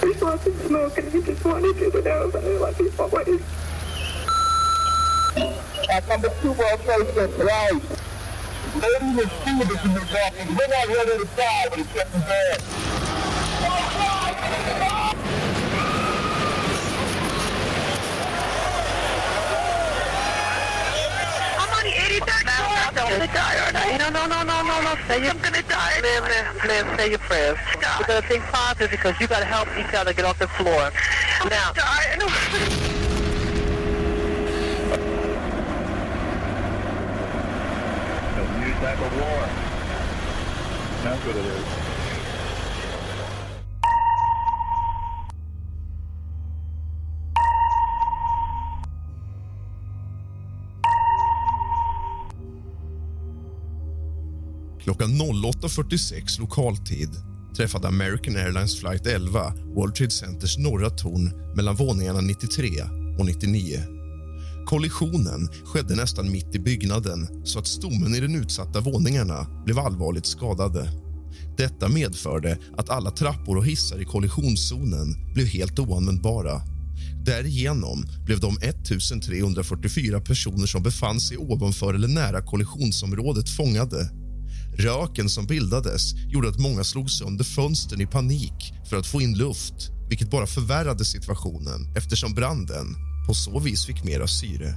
There's 0.00 0.22
lots 0.22 0.46
of 0.46 0.54
smoke, 0.62 0.96
and 0.98 1.08
I 1.08 1.20
just 1.20 1.44
wanted 1.44 1.76
you 1.76 1.90
to 1.90 2.02
know 2.02 2.30
that 2.30 2.44
I 2.44 2.56
love 2.58 2.80
you 2.80 2.92
always. 2.98 3.42
At 5.90 6.08
number 6.08 6.30
two 6.40 6.52
World 6.52 6.80
Trade 6.84 7.06
Center, 7.14 7.44
right. 7.44 7.72
Lady 8.80 9.20
and 9.20 9.30
stewardess 9.30 9.84
in 9.84 9.94
the 9.94 10.00
office. 10.00 10.48
We're 10.48 10.68
not 10.68 10.88
ready 10.88 11.18
to 11.18 11.26
fly, 11.26 11.66
but 11.68 11.78
it's 11.80 11.92
getting 11.92 12.20
bad. 12.20 12.62
I'm 21.58 21.70
on 21.70 21.84
the 21.84 21.90
83rd 21.90 22.48
floor. 22.48 22.91
I'm 23.02 23.18
gonna 23.18 23.32
die, 23.32 23.58
aren't 23.64 23.76
I? 23.76 23.96
No, 23.96 24.10
no, 24.10 24.26
no, 24.26 24.42
no, 24.44 24.62
no, 24.62 24.80
no. 24.80 24.94
Say 25.08 25.28
I'm 25.28 25.36
gonna 25.38 25.62
die. 25.62 26.00
Man, 26.02 26.22
man, 26.22 26.86
man, 26.86 26.96
say 26.96 27.10
your 27.10 27.18
prayers. 27.18 27.58
We're 27.98 28.06
gonna 28.06 28.22
think 28.22 28.44
positive 28.44 28.92
because 28.92 29.18
you 29.20 29.26
gotta 29.26 29.44
help 29.44 29.66
each 29.76 29.92
other 29.92 30.12
get 30.12 30.24
off 30.24 30.38
the 30.38 30.46
floor. 30.46 30.92
I'm 31.40 31.48
now. 31.48 31.72
New 38.60 38.72
type 38.74 39.00
of 39.00 39.12
war. 39.18 39.48
That's 41.02 41.26
what 41.26 41.36
it 41.36 41.44
is. 41.44 41.81
Klockan 54.82 55.10
08.46 55.10 56.40
lokaltid 56.40 57.10
träffade 57.56 57.88
American 57.88 58.36
Airlines 58.36 58.80
flight 58.80 59.06
11 59.06 59.52
World 59.74 59.94
Trade 59.94 60.10
Centers 60.10 60.58
norra 60.58 60.90
torn 60.90 61.54
mellan 61.56 61.76
våningarna 61.76 62.20
93 62.20 62.68
och 63.18 63.26
99. 63.26 63.78
Kollisionen 64.66 65.48
skedde 65.64 65.96
nästan 65.96 66.32
mitt 66.32 66.54
i 66.54 66.58
byggnaden 66.58 67.44
så 67.44 67.58
att 67.58 67.66
stommen 67.66 68.14
i 68.14 68.20
de 68.20 68.34
utsatta 68.34 68.80
våningarna 68.80 69.46
blev 69.64 69.78
allvarligt 69.78 70.26
skadade. 70.26 70.88
Detta 71.56 71.88
medförde 71.88 72.58
att 72.76 72.90
alla 72.90 73.10
trappor 73.10 73.56
och 73.56 73.66
hissar 73.66 74.02
i 74.02 74.04
kollisionszonen 74.04 75.34
blev 75.34 75.46
helt 75.46 75.78
oanvändbara. 75.78 76.62
Därigenom 77.24 78.06
blev 78.26 78.40
de 78.40 78.56
1344 78.56 80.20
personer 80.20 80.66
som 80.66 80.82
befann 80.82 81.20
sig 81.20 81.36
ovanför 81.36 81.94
eller 81.94 82.08
nära 82.08 82.42
kollisionsområdet 82.42 83.48
fångade. 83.48 84.21
Röken 84.78 85.28
som 85.28 85.46
bildades 85.46 86.14
gjorde 86.14 86.48
att 86.48 86.58
många 86.58 86.84
slog 86.84 87.10
sönder 87.10 87.44
fönstren 87.44 88.00
i 88.00 88.06
panik 88.06 88.74
för 88.90 88.96
att 88.96 89.06
få 89.06 89.20
in 89.20 89.38
luft 89.38 89.90
vilket 90.08 90.30
bara 90.30 90.46
förvärrade 90.46 91.04
situationen 91.04 91.96
eftersom 91.96 92.34
branden 92.34 92.96
på 93.26 93.34
så 93.34 93.58
vis 93.58 93.86
fick 93.86 94.04
mera 94.04 94.26
syre. 94.26 94.74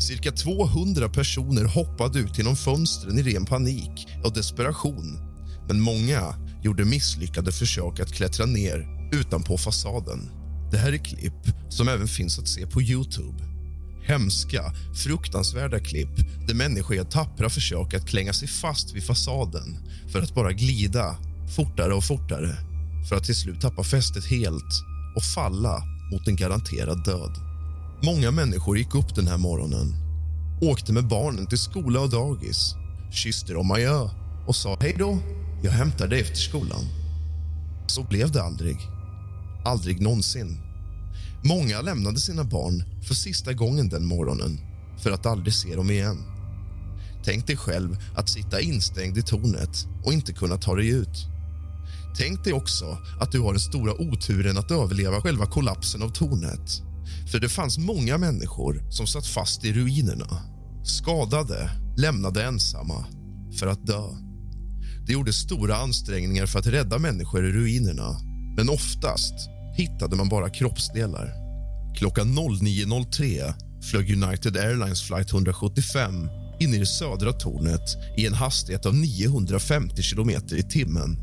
Cirka 0.00 0.32
200 0.32 1.08
personer 1.08 1.64
hoppade 1.64 2.18
ut 2.18 2.38
genom 2.38 2.56
fönstren 2.56 3.18
i 3.18 3.22
ren 3.22 3.44
panik 3.44 4.06
och 4.24 4.32
desperation 4.32 5.18
men 5.68 5.80
många 5.80 6.34
gjorde 6.62 6.84
misslyckade 6.84 7.52
försök 7.52 8.00
att 8.00 8.12
klättra 8.12 8.46
ner 8.46 8.86
utanpå 9.12 9.58
fasaden. 9.58 10.30
Det 10.70 10.78
här 10.78 10.92
är 10.92 11.04
klipp 11.04 11.54
som 11.68 11.88
även 11.88 12.08
finns 12.08 12.38
att 12.38 12.48
se 12.48 12.66
på 12.66 12.82
Youtube. 12.82 13.53
Hemska, 14.06 14.72
fruktansvärda 15.04 15.80
klipp 15.80 16.16
där 16.46 16.54
människor 16.54 16.96
gör 16.96 17.04
tappra 17.04 17.50
försök 17.50 17.94
att 17.94 18.06
klänga 18.06 18.32
sig 18.32 18.48
fast 18.48 18.94
vid 18.94 19.06
fasaden 19.06 19.76
för 20.12 20.22
att 20.22 20.34
bara 20.34 20.52
glida 20.52 21.16
fortare 21.56 21.94
och 21.94 22.04
fortare 22.04 22.56
för 23.08 23.16
att 23.16 23.24
till 23.24 23.36
slut 23.36 23.60
tappa 23.60 23.84
fästet 23.84 24.24
helt 24.24 24.72
och 25.16 25.22
falla 25.22 25.82
mot 26.12 26.28
en 26.28 26.36
garanterad 26.36 27.04
död. 27.04 27.36
Många 28.02 28.30
människor 28.30 28.78
gick 28.78 28.94
upp 28.94 29.14
den 29.14 29.26
här 29.26 29.38
morgonen 29.38 29.94
åkte 30.60 30.92
med 30.92 31.08
barnen 31.08 31.46
till 31.46 31.58
skola 31.58 32.00
och 32.00 32.10
dagis 32.10 32.74
kysste 33.14 33.52
dem 33.52 33.70
adjö 33.70 34.08
och 34.46 34.56
sa 34.56 34.76
hej 34.80 34.94
då, 34.98 35.18
jag 35.62 35.70
hämtar 35.70 36.08
dig 36.08 36.20
efter 36.20 36.36
skolan. 36.36 36.84
Så 37.86 38.02
blev 38.02 38.32
det 38.32 38.42
aldrig. 38.42 38.76
Aldrig 39.64 40.00
någonsin. 40.00 40.58
Många 41.46 41.80
lämnade 41.80 42.20
sina 42.20 42.44
barn 42.44 42.84
för 43.02 43.14
sista 43.14 43.52
gången 43.52 43.88
den 43.88 44.06
morgonen 44.06 44.60
för 45.02 45.10
att 45.10 45.26
aldrig 45.26 45.54
se 45.54 45.76
dem 45.76 45.90
igen. 45.90 46.18
Tänk 47.24 47.46
dig 47.46 47.56
själv 47.56 47.96
att 48.16 48.28
sitta 48.28 48.60
instängd 48.60 49.18
i 49.18 49.22
tornet 49.22 49.86
och 50.04 50.12
inte 50.12 50.32
kunna 50.32 50.56
ta 50.56 50.74
dig 50.74 50.88
ut. 50.88 51.26
Tänk 52.18 52.44
dig 52.44 52.52
också 52.52 52.98
att 53.20 53.32
du 53.32 53.40
har 53.40 53.52
den 53.52 53.60
stora 53.60 53.92
oturen 53.92 54.58
att 54.58 54.70
överleva 54.70 55.20
själva 55.20 55.46
kollapsen 55.46 56.02
av 56.02 56.08
tornet. 56.08 56.82
För 57.32 57.40
det 57.40 57.48
fanns 57.48 57.78
många 57.78 58.18
människor 58.18 58.82
som 58.90 59.06
satt 59.06 59.26
fast 59.26 59.64
i 59.64 59.72
ruinerna 59.72 60.42
skadade, 60.84 61.70
lämnade 61.96 62.44
ensamma 62.44 63.06
för 63.58 63.66
att 63.66 63.86
dö. 63.86 64.02
Det 65.06 65.12
gjorde 65.12 65.32
stora 65.32 65.76
ansträngningar 65.76 66.46
för 66.46 66.58
att 66.58 66.66
rädda 66.66 66.98
människor 66.98 67.46
i 67.46 67.52
ruinerna 67.52 68.20
men 68.56 68.68
oftast 68.68 69.34
hittade 69.74 70.16
man 70.16 70.28
bara 70.28 70.50
kroppsdelar. 70.50 71.32
Klockan 71.96 72.38
09.03 72.38 73.54
flög 73.90 74.22
United 74.22 74.56
Airlines 74.56 75.02
flight 75.02 75.32
175 75.32 76.28
in 76.60 76.74
i 76.74 76.78
det 76.78 76.86
södra 76.86 77.32
tornet 77.32 77.96
i 78.16 78.26
en 78.26 78.34
hastighet 78.34 78.86
av 78.86 78.94
950 78.94 80.02
km 80.02 80.30
i 80.30 80.62
timmen 80.62 81.18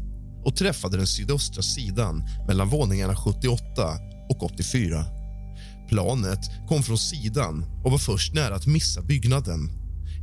och 0.46 0.55
träffade 0.55 0.98
den 0.98 1.08
sydöstra 1.08 1.62
sidan 1.62 2.24
mellan 2.48 2.70
våningarna 2.70 3.15
78 3.15 3.60
och 4.29 4.43
84. 4.43 5.05
Planet 5.89 6.39
kom 6.67 6.84
från 6.84 6.98
sidan 6.98 7.65
och 7.84 7.91
var 7.91 7.98
först 7.98 8.34
nära 8.34 8.55
att 8.55 8.67
missa 8.67 9.01
byggnaden. 9.01 9.70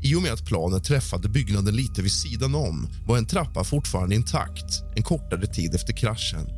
I 0.02 0.14
och 0.14 0.22
med 0.22 0.32
att 0.32 0.46
planet 0.46 0.84
träffade 0.84 1.28
byggnaden 1.28 1.76
lite 1.76 2.02
vid 2.02 2.12
sidan 2.12 2.54
om 2.54 2.88
var 3.06 3.18
en 3.18 3.26
trappa 3.26 3.64
fortfarande 3.64 4.14
intakt 4.14 4.82
en 4.96 5.02
kortare 5.02 5.46
tid 5.46 5.74
efter 5.74 5.92
kraschen. 5.92 6.57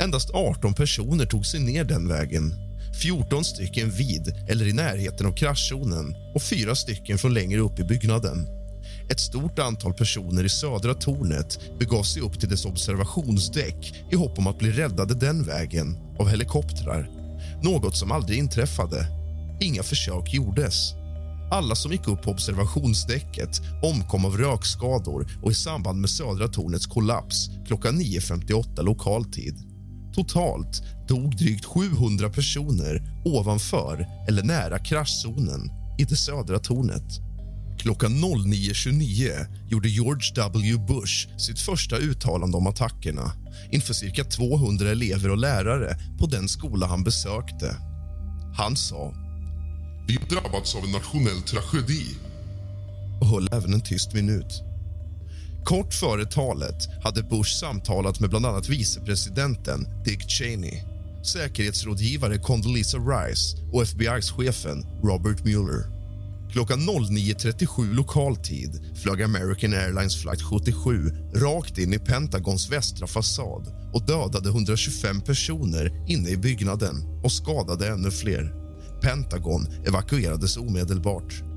Endast 0.00 0.30
18 0.30 0.74
personer 0.74 1.26
tog 1.26 1.46
sig 1.46 1.60
ner 1.60 1.84
den 1.84 2.08
vägen. 2.08 2.54
14 3.02 3.44
stycken 3.44 3.90
vid 3.90 4.34
eller 4.48 4.68
i 4.68 4.72
närheten 4.72 5.26
av 5.26 5.32
kraschzonen 5.32 6.14
och 6.34 6.42
fyra 6.42 6.74
stycken 6.74 7.18
från 7.18 7.34
längre 7.34 7.60
upp 7.60 7.78
i 7.78 7.84
byggnaden. 7.84 8.46
Ett 9.10 9.20
stort 9.20 9.58
antal 9.58 9.94
personer 9.94 10.44
i 10.44 10.48
södra 10.48 10.94
tornet 10.94 11.60
begav 11.78 12.02
sig 12.02 12.22
upp 12.22 12.40
till 12.40 12.48
dess 12.48 12.64
observationsdäck 12.64 13.94
i 14.12 14.16
hopp 14.16 14.38
om 14.38 14.46
att 14.46 14.58
bli 14.58 14.72
räddade 14.72 15.14
den 15.14 15.42
vägen 15.42 15.98
av 16.18 16.28
helikoptrar. 16.28 17.10
Något 17.62 17.96
som 17.96 18.12
aldrig 18.12 18.38
inträffade. 18.38 19.06
Inga 19.60 19.82
försök 19.82 20.34
gjordes. 20.34 20.94
Alla 21.50 21.74
som 21.74 21.92
gick 21.92 22.08
upp 22.08 22.22
på 22.22 22.30
observationsdäcket 22.30 23.60
omkom 23.82 24.24
av 24.24 24.36
rökskador 24.36 25.28
och 25.42 25.50
i 25.50 25.54
samband 25.54 26.00
med 26.00 26.10
södra 26.10 26.48
tornets 26.48 26.86
kollaps 26.86 27.50
klockan 27.66 28.00
9.58 28.00 28.82
lokal 28.82 29.24
tid. 29.24 29.69
Totalt 30.14 30.82
dog 31.08 31.36
drygt 31.36 31.64
700 31.64 32.28
personer 32.28 33.02
ovanför 33.24 34.06
eller 34.28 34.42
nära 34.42 34.78
kraschzonen 34.78 35.70
i 35.98 36.04
det 36.04 36.16
södra 36.16 36.58
tornet. 36.58 37.20
Klockan 37.78 38.12
09.29 38.12 39.46
gjorde 39.68 39.88
George 39.88 40.34
W. 40.34 40.78
Bush 40.88 41.38
sitt 41.38 41.60
första 41.60 41.96
uttalande 41.96 42.56
om 42.56 42.66
attackerna 42.66 43.32
inför 43.70 43.94
cirka 43.94 44.24
200 44.24 44.90
elever 44.90 45.30
och 45.30 45.38
lärare 45.38 45.96
på 46.18 46.26
den 46.26 46.48
skola 46.48 46.86
han 46.86 47.04
besökte. 47.04 47.76
Han 48.56 48.76
sa... 48.76 49.14
Vi 50.08 50.14
har 50.14 50.28
drabbats 50.28 50.74
av 50.74 50.84
en 50.84 50.92
nationell 50.92 51.42
tragedi. 51.42 52.04
Och 53.20 53.26
höll 53.26 53.48
även 53.52 53.74
en 53.74 53.80
tyst 53.80 54.14
minut. 54.14 54.69
Kort 55.64 55.94
före 55.94 56.24
talet 56.24 56.88
hade 57.02 57.22
Bush 57.22 57.60
samtalat 57.60 58.20
med 58.20 58.30
bland 58.30 58.46
annat 58.46 58.68
vicepresidenten 58.68 59.86
Dick 60.04 60.30
Cheney 60.30 60.82
säkerhetsrådgivare 61.22 62.38
Condoleezza 62.38 62.98
Rice 62.98 63.56
och 63.72 63.82
FBI-chefen 63.82 64.86
Robert 65.02 65.44
Mueller. 65.44 65.84
Klockan 66.52 66.80
09.37 66.80 67.94
lokal 67.94 68.36
tid 68.36 68.96
flög 69.02 69.22
American 69.22 69.72
Airlines 69.72 70.22
flight 70.22 70.42
77 70.42 71.10
rakt 71.34 71.78
in 71.78 71.94
i 71.94 71.98
Pentagons 71.98 72.70
västra 72.70 73.06
fasad 73.06 73.90
och 73.92 74.06
dödade 74.06 74.48
125 74.48 75.20
personer 75.20 76.04
inne 76.08 76.28
i 76.28 76.36
byggnaden 76.36 77.20
och 77.24 77.32
skadade 77.32 77.88
ännu 77.88 78.10
fler. 78.10 78.54
Pentagon 79.02 79.66
evakuerades 79.86 80.56
omedelbart. 80.56 81.49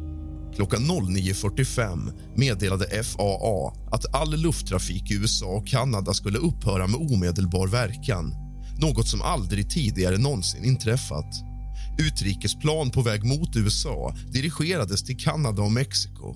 Klockan 0.55 0.81
09.45 0.81 2.11
meddelade 2.35 3.03
FAA 3.03 3.73
att 3.91 4.15
all 4.15 4.35
lufttrafik 4.35 5.11
i 5.11 5.15
USA 5.15 5.45
och 5.45 5.67
Kanada 5.67 6.13
skulle 6.13 6.37
upphöra 6.37 6.87
med 6.87 7.13
omedelbar 7.13 7.67
verkan 7.67 8.33
något 8.79 9.07
som 9.07 9.21
aldrig 9.21 9.69
tidigare 9.69 10.17
någonsin 10.17 10.65
inträffat. 10.65 11.33
Utrikesplan 11.99 12.89
på 12.89 13.01
väg 13.01 13.23
mot 13.23 13.55
USA 13.55 14.15
dirigerades 14.33 15.03
till 15.03 15.17
Kanada 15.17 15.61
och 15.61 15.71
Mexiko. 15.71 16.35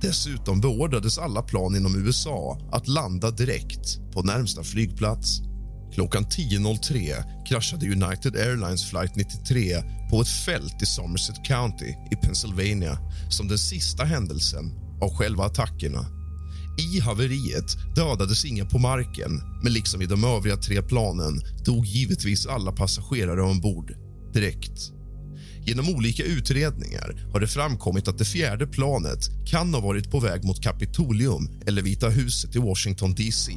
Dessutom 0.00 0.60
beordrades 0.60 1.18
alla 1.18 1.42
plan 1.42 1.76
inom 1.76 2.06
USA 2.06 2.58
att 2.72 2.88
landa 2.88 3.30
direkt 3.30 4.12
på 4.12 4.22
närmsta 4.22 4.62
flygplats. 4.62 5.40
Klockan 5.94 6.24
10.03 6.24 7.44
kraschade 7.48 7.86
United 7.86 8.36
Airlines 8.36 8.90
flight 8.90 9.16
93 9.16 9.82
på 10.10 10.20
ett 10.20 10.28
fält 10.28 10.82
i 10.82 10.86
Somerset 10.86 11.44
County 11.44 11.94
i 12.10 12.16
Pennsylvania 12.16 12.98
som 13.30 13.48
den 13.48 13.58
sista 13.58 14.04
händelsen 14.04 14.72
av 15.02 15.16
själva 15.16 15.44
attackerna. 15.44 16.06
I 16.78 17.00
haveriet 17.00 17.94
dödades 17.96 18.44
inga 18.44 18.64
på 18.64 18.78
marken 18.78 19.40
men 19.62 19.72
liksom 19.72 20.02
i 20.02 20.06
de 20.06 20.24
övriga 20.24 20.56
tre 20.56 20.82
planen 20.82 21.40
dog 21.64 21.86
givetvis 21.86 22.46
alla 22.46 22.72
passagerare 22.72 23.42
ombord 23.42 23.94
direkt. 24.32 24.92
Genom 25.66 25.88
olika 25.88 26.22
utredningar 26.22 27.28
har 27.32 27.40
det 27.40 27.46
framkommit 27.46 28.08
att 28.08 28.18
det 28.18 28.24
fjärde 28.24 28.66
planet 28.66 29.46
kan 29.46 29.74
ha 29.74 29.80
varit 29.80 30.10
på 30.10 30.20
väg 30.20 30.44
mot 30.44 30.62
Kapitolium 30.62 31.48
eller 31.66 31.82
Vita 31.82 32.08
huset 32.08 32.56
i 32.56 32.58
Washington 32.58 33.14
DC. 33.14 33.52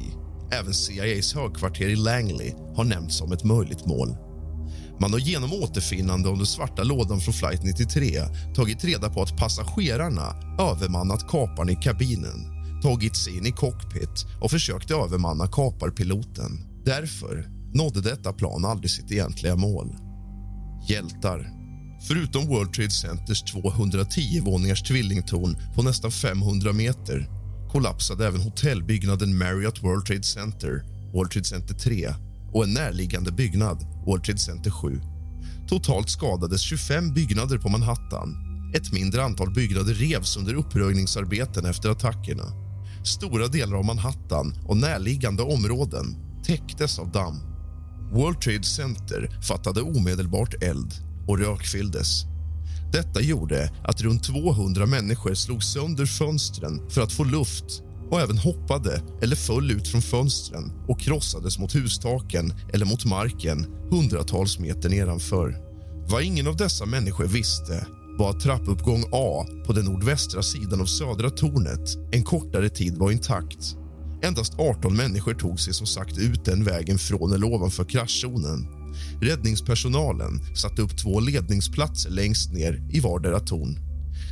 Även 0.52 0.74
CIAs 0.74 1.34
högkvarter 1.34 1.88
i 1.88 1.96
Langley 1.96 2.52
har 2.76 2.84
nämnts 2.84 3.16
som 3.16 3.32
ett 3.32 3.44
möjligt 3.44 3.86
mål. 3.86 4.16
Man 5.00 5.12
har 5.12 5.18
genom 5.18 5.52
återfinnande 5.52 6.28
av 6.28 6.36
den 6.36 6.46
svarta 6.46 6.82
lådan 6.82 7.20
från 7.20 7.34
flight 7.34 7.62
93 7.62 8.20
tagit 8.54 8.84
reda 8.84 9.10
på 9.10 9.22
att 9.22 9.36
passagerarna 9.36 10.36
övermannat 10.60 11.28
kaparen 11.28 11.68
i 11.68 11.76
kabinen 11.76 12.56
tagit 12.82 13.16
sig 13.16 13.36
in 13.36 13.46
i 13.46 13.52
cockpit 13.52 14.26
och 14.40 14.50
försökt 14.50 14.90
övermanna 14.90 15.46
kaparpiloten. 15.46 16.82
Därför 16.84 17.48
nådde 17.74 18.00
detta 18.00 18.32
plan 18.32 18.64
aldrig 18.64 18.90
sitt 18.90 19.12
egentliga 19.12 19.56
mål. 19.56 19.96
Hjältar. 20.88 21.50
Förutom 22.08 22.46
World 22.46 22.72
Trade 22.72 22.90
Centers 22.90 23.42
210 23.42 24.40
våningars 24.44 24.82
tvillingtorn 24.82 25.56
på 25.74 25.82
nästan 25.82 26.10
500 26.10 26.72
meter 26.72 27.28
kollapsade 27.76 28.26
även 28.26 28.40
hotellbyggnaden 28.40 29.38
Marriott 29.38 29.82
World 29.82 30.06
Trade 30.06 30.22
Center, 30.22 30.84
World 31.12 31.30
Trade 31.30 31.44
Center 31.44 31.74
3 31.74 32.14
och 32.52 32.64
en 32.64 32.74
närliggande 32.74 33.32
byggnad, 33.32 33.86
World 34.06 34.24
Trade 34.24 34.38
Center 34.38 34.70
7. 34.70 35.00
Totalt 35.68 36.10
skadades 36.10 36.60
25 36.60 37.14
byggnader 37.14 37.58
på 37.58 37.68
Manhattan. 37.68 38.36
Ett 38.74 38.92
mindre 38.92 39.24
antal 39.24 39.54
byggnader 39.54 39.94
revs 39.94 40.36
under 40.36 40.54
uppröjningsarbeten 40.54 41.66
efter 41.66 41.90
attackerna. 41.90 42.44
Stora 43.04 43.46
delar 43.46 43.76
av 43.76 43.84
Manhattan 43.84 44.54
och 44.64 44.76
närliggande 44.76 45.42
områden 45.42 46.16
täcktes 46.44 46.98
av 46.98 47.12
damm. 47.12 47.40
World 48.12 48.40
Trade 48.40 48.64
Center 48.64 49.40
fattade 49.48 49.82
omedelbart 49.82 50.62
eld 50.62 50.92
och 51.28 51.38
rökfylldes. 51.38 52.35
Detta 52.92 53.20
gjorde 53.20 53.70
att 53.84 54.00
runt 54.00 54.24
200 54.24 54.86
människor 54.86 55.34
slog 55.34 55.62
sönder 55.62 56.06
fönstren 56.06 56.90
för 56.90 57.00
att 57.00 57.12
få 57.12 57.24
luft 57.24 57.82
och 58.10 58.20
även 58.20 58.38
hoppade 58.38 59.02
eller 59.22 59.36
föll 59.36 59.70
ut 59.70 59.88
från 59.88 60.02
fönstren 60.02 60.72
och 60.88 61.00
krossades 61.00 61.58
mot 61.58 61.74
hustaken 61.74 62.54
eller 62.72 62.86
mot 62.86 63.04
marken 63.04 63.66
hundratals 63.90 64.58
meter 64.58 64.88
nedanför. 64.88 65.56
Vad 66.08 66.22
ingen 66.22 66.46
av 66.46 66.56
dessa 66.56 66.86
människor 66.86 67.24
visste 67.24 67.86
var 68.18 68.30
att 68.30 68.40
trappuppgång 68.40 69.04
A 69.12 69.46
på 69.66 69.72
den 69.72 69.84
nordvästra 69.84 70.42
sidan 70.42 70.80
av 70.80 70.86
södra 70.86 71.30
tornet 71.30 71.96
en 72.12 72.24
kortare 72.24 72.68
tid 72.68 72.96
var 72.98 73.10
intakt. 73.10 73.76
Endast 74.22 74.54
18 74.58 74.96
människor 74.96 75.34
tog 75.34 75.60
sig 75.60 75.74
som 75.74 75.86
sagt 75.86 76.18
ut 76.18 76.44
den 76.44 76.64
vägen 76.64 76.98
från 76.98 77.32
eller 77.32 77.46
ovanför 77.46 77.84
kraschzonen. 77.84 78.75
Räddningspersonalen 79.22 80.56
satte 80.56 80.82
upp 80.82 80.98
två 80.98 81.20
ledningsplatser 81.20 82.10
längst 82.10 82.52
ner 82.52 82.88
i 82.92 83.00
vardera 83.00 83.40
torn. 83.40 83.78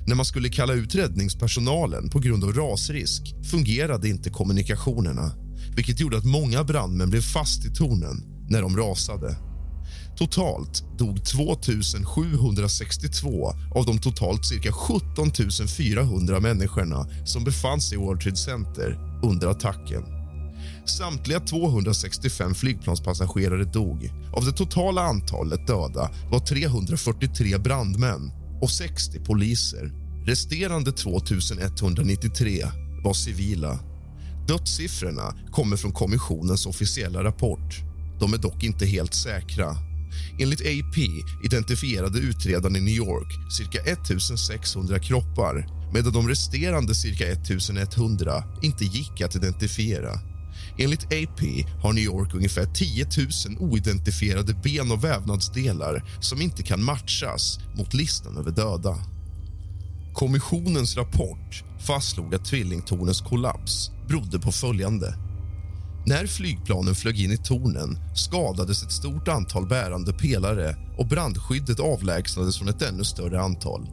När 0.06 0.14
man 0.14 0.24
skulle 0.24 0.48
kalla 0.48 0.72
ut 0.72 0.94
räddningspersonalen 0.94 2.10
på 2.10 2.18
grund 2.18 2.44
av 2.44 2.52
rasrisk 2.52 3.34
fungerade 3.50 4.08
inte 4.08 4.30
kommunikationerna 4.30 5.32
vilket 5.76 6.00
gjorde 6.00 6.16
att 6.16 6.24
många 6.24 6.64
brandmän 6.64 7.10
blev 7.10 7.20
fast 7.20 7.64
i 7.64 7.74
tornen 7.74 8.22
när 8.48 8.62
de 8.62 8.76
rasade. 8.76 9.36
Totalt 10.16 10.98
dog 10.98 11.24
2 11.24 11.56
762 12.04 13.52
av 13.74 13.86
de 13.86 13.98
totalt 13.98 14.46
cirka 14.46 14.72
17 14.72 15.30
400 15.78 16.40
människorna 16.40 17.06
som 17.24 17.44
befann 17.44 17.80
sig 17.80 17.98
i 17.98 18.00
World 18.00 18.20
Trade 18.20 18.36
Center 18.36 18.98
under 19.22 19.46
attacken. 19.46 20.13
Samtliga 20.86 21.40
265 21.40 22.54
flygplanspassagerare 22.54 23.64
dog. 23.64 24.10
Av 24.32 24.44
det 24.44 24.52
totala 24.52 25.02
antalet 25.02 25.66
döda 25.66 26.10
var 26.30 26.38
343 26.38 27.58
brandmän 27.58 28.32
och 28.62 28.70
60 28.70 29.20
poliser. 29.20 29.92
Resterande 30.26 30.92
2 30.92 31.20
193 31.60 32.64
var 33.04 33.12
civila. 33.12 33.78
Dödssiffrorna 34.48 35.34
kommer 35.52 35.76
från 35.76 35.92
kommissionens 35.92 36.66
officiella 36.66 37.24
rapport. 37.24 37.74
De 38.20 38.34
är 38.34 38.38
dock 38.38 38.64
inte 38.64 38.86
helt 38.86 39.14
säkra. 39.14 39.76
Enligt 40.40 40.60
AP 40.60 41.00
identifierade 41.44 42.18
utredaren 42.18 42.76
i 42.76 42.80
New 42.80 42.94
York 42.94 43.52
cirka 43.52 43.78
1600 43.80 44.98
kroppar 44.98 45.66
medan 45.94 46.12
de 46.12 46.28
resterande 46.28 46.94
cirka 46.94 47.26
1100 47.26 48.44
inte 48.62 48.84
gick 48.84 49.20
att 49.20 49.36
identifiera. 49.36 50.33
Enligt 50.78 51.04
AP 51.04 51.66
har 51.82 51.92
New 51.92 52.04
York 52.04 52.34
ungefär 52.34 52.64
10 52.64 53.06
000 53.58 53.70
oidentifierade 53.70 54.54
ben 54.54 54.92
och 54.92 55.04
vävnadsdelar 55.04 56.04
som 56.20 56.40
inte 56.40 56.62
kan 56.62 56.84
matchas 56.84 57.58
mot 57.76 57.94
listan 57.94 58.36
över 58.36 58.50
döda. 58.50 58.96
Kommissionens 60.14 60.96
rapport 60.96 61.64
fastslog 61.86 62.34
att 62.34 62.44
tvillingtornens 62.44 63.20
kollaps 63.20 63.90
berodde 64.08 64.38
på 64.38 64.52
följande. 64.52 65.14
När 66.06 66.26
flygplanen 66.26 66.94
flög 66.94 67.20
in 67.20 67.32
i 67.32 67.36
tornen 67.36 67.98
skadades 68.14 68.82
ett 68.82 68.92
stort 68.92 69.28
antal 69.28 69.68
bärande 69.68 70.12
pelare 70.12 70.76
och 70.98 71.08
brandskyddet 71.08 71.80
avlägsnades 71.80 72.58
från 72.58 72.68
ett 72.68 72.82
ännu 72.82 73.04
större 73.04 73.40
antal. 73.40 73.88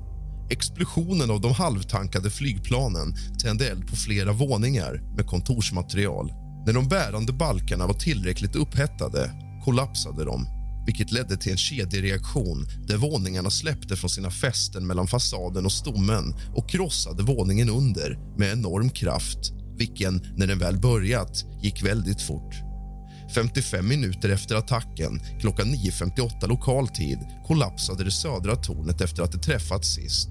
Explosionen 0.50 1.32
av 1.32 1.42
de 1.42 1.54
halvtankade 1.54 2.30
flygplanen 2.30 3.16
tände 3.44 3.70
eld 3.70 3.88
på 3.88 3.96
flera 3.96 4.32
våningar 4.32 5.14
med 5.16 5.28
kontorsmaterial. 5.28 6.41
När 6.66 6.74
de 6.74 6.88
bärande 6.88 7.34
balkarna 7.34 7.88
var 7.88 7.94
tillräckligt 7.94 8.56
upphettade 8.56 9.32
kollapsade 9.66 10.26
de 10.26 10.48
vilket 10.86 11.12
ledde 11.12 11.38
till 11.38 11.52
en 11.52 11.58
kedjereaktion 11.58 12.68
där 12.88 12.98
våningarna 12.98 13.50
släppte 13.50 13.96
från 13.96 14.10
sina 14.10 14.32
fästen 14.32 14.88
mellan 14.88 15.08
fasaden 15.08 15.66
och 15.66 15.72
stommen 15.72 16.36
och 16.56 16.70
krossade 16.70 17.24
våningen 17.24 17.70
under 17.70 18.38
med 18.38 18.52
enorm 18.52 18.90
kraft 18.90 19.52
vilken, 19.78 20.22
när 20.38 20.48
den 20.48 20.60
väl 20.60 20.80
börjat, 20.80 21.46
gick 21.62 21.84
väldigt 21.84 22.22
fort. 22.22 22.56
55 23.36 23.88
minuter 23.88 24.30
efter 24.30 24.56
attacken, 24.56 25.22
klockan 25.40 25.68
9.58 25.68 26.48
lokal 26.48 26.88
tid 26.88 27.20
kollapsade 27.48 28.04
det 28.04 28.12
södra 28.12 28.56
tornet 28.56 29.02
efter 29.02 29.24
att 29.24 29.32
det 29.32 29.38
träffats 29.38 29.96
sist. 29.96 30.30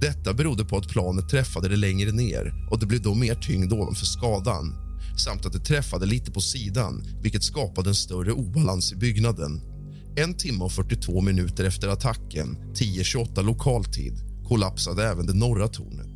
Detta 0.00 0.32
berodde 0.34 0.64
på 0.64 0.76
att 0.76 0.88
planet 0.88 1.28
träffade 1.28 1.68
det 1.68 1.76
längre 1.76 2.12
ner 2.12 2.68
och 2.70 2.78
det 2.78 2.86
blev 2.86 3.02
då 3.02 3.14
mer 3.14 3.34
tyngd 3.34 3.72
ovanför 3.72 4.06
skadan 4.06 4.89
samt 5.16 5.46
att 5.46 5.52
det 5.52 5.58
träffade 5.58 6.06
lite 6.06 6.32
på 6.32 6.40
sidan 6.40 7.04
vilket 7.22 7.44
skapade 7.44 7.90
en 7.90 7.94
större 7.94 8.32
obalans 8.32 8.92
i 8.92 8.96
byggnaden. 8.96 9.60
En 10.16 10.34
timme 10.34 10.64
och 10.64 10.72
42 10.72 11.20
minuter 11.20 11.64
efter 11.64 11.88
attacken, 11.88 12.56
10.28 12.74 13.42
lokal 13.42 13.84
tid 13.84 14.14
kollapsade 14.48 15.04
även 15.08 15.26
det 15.26 15.34
norra 15.34 15.68
tornet. 15.68 16.06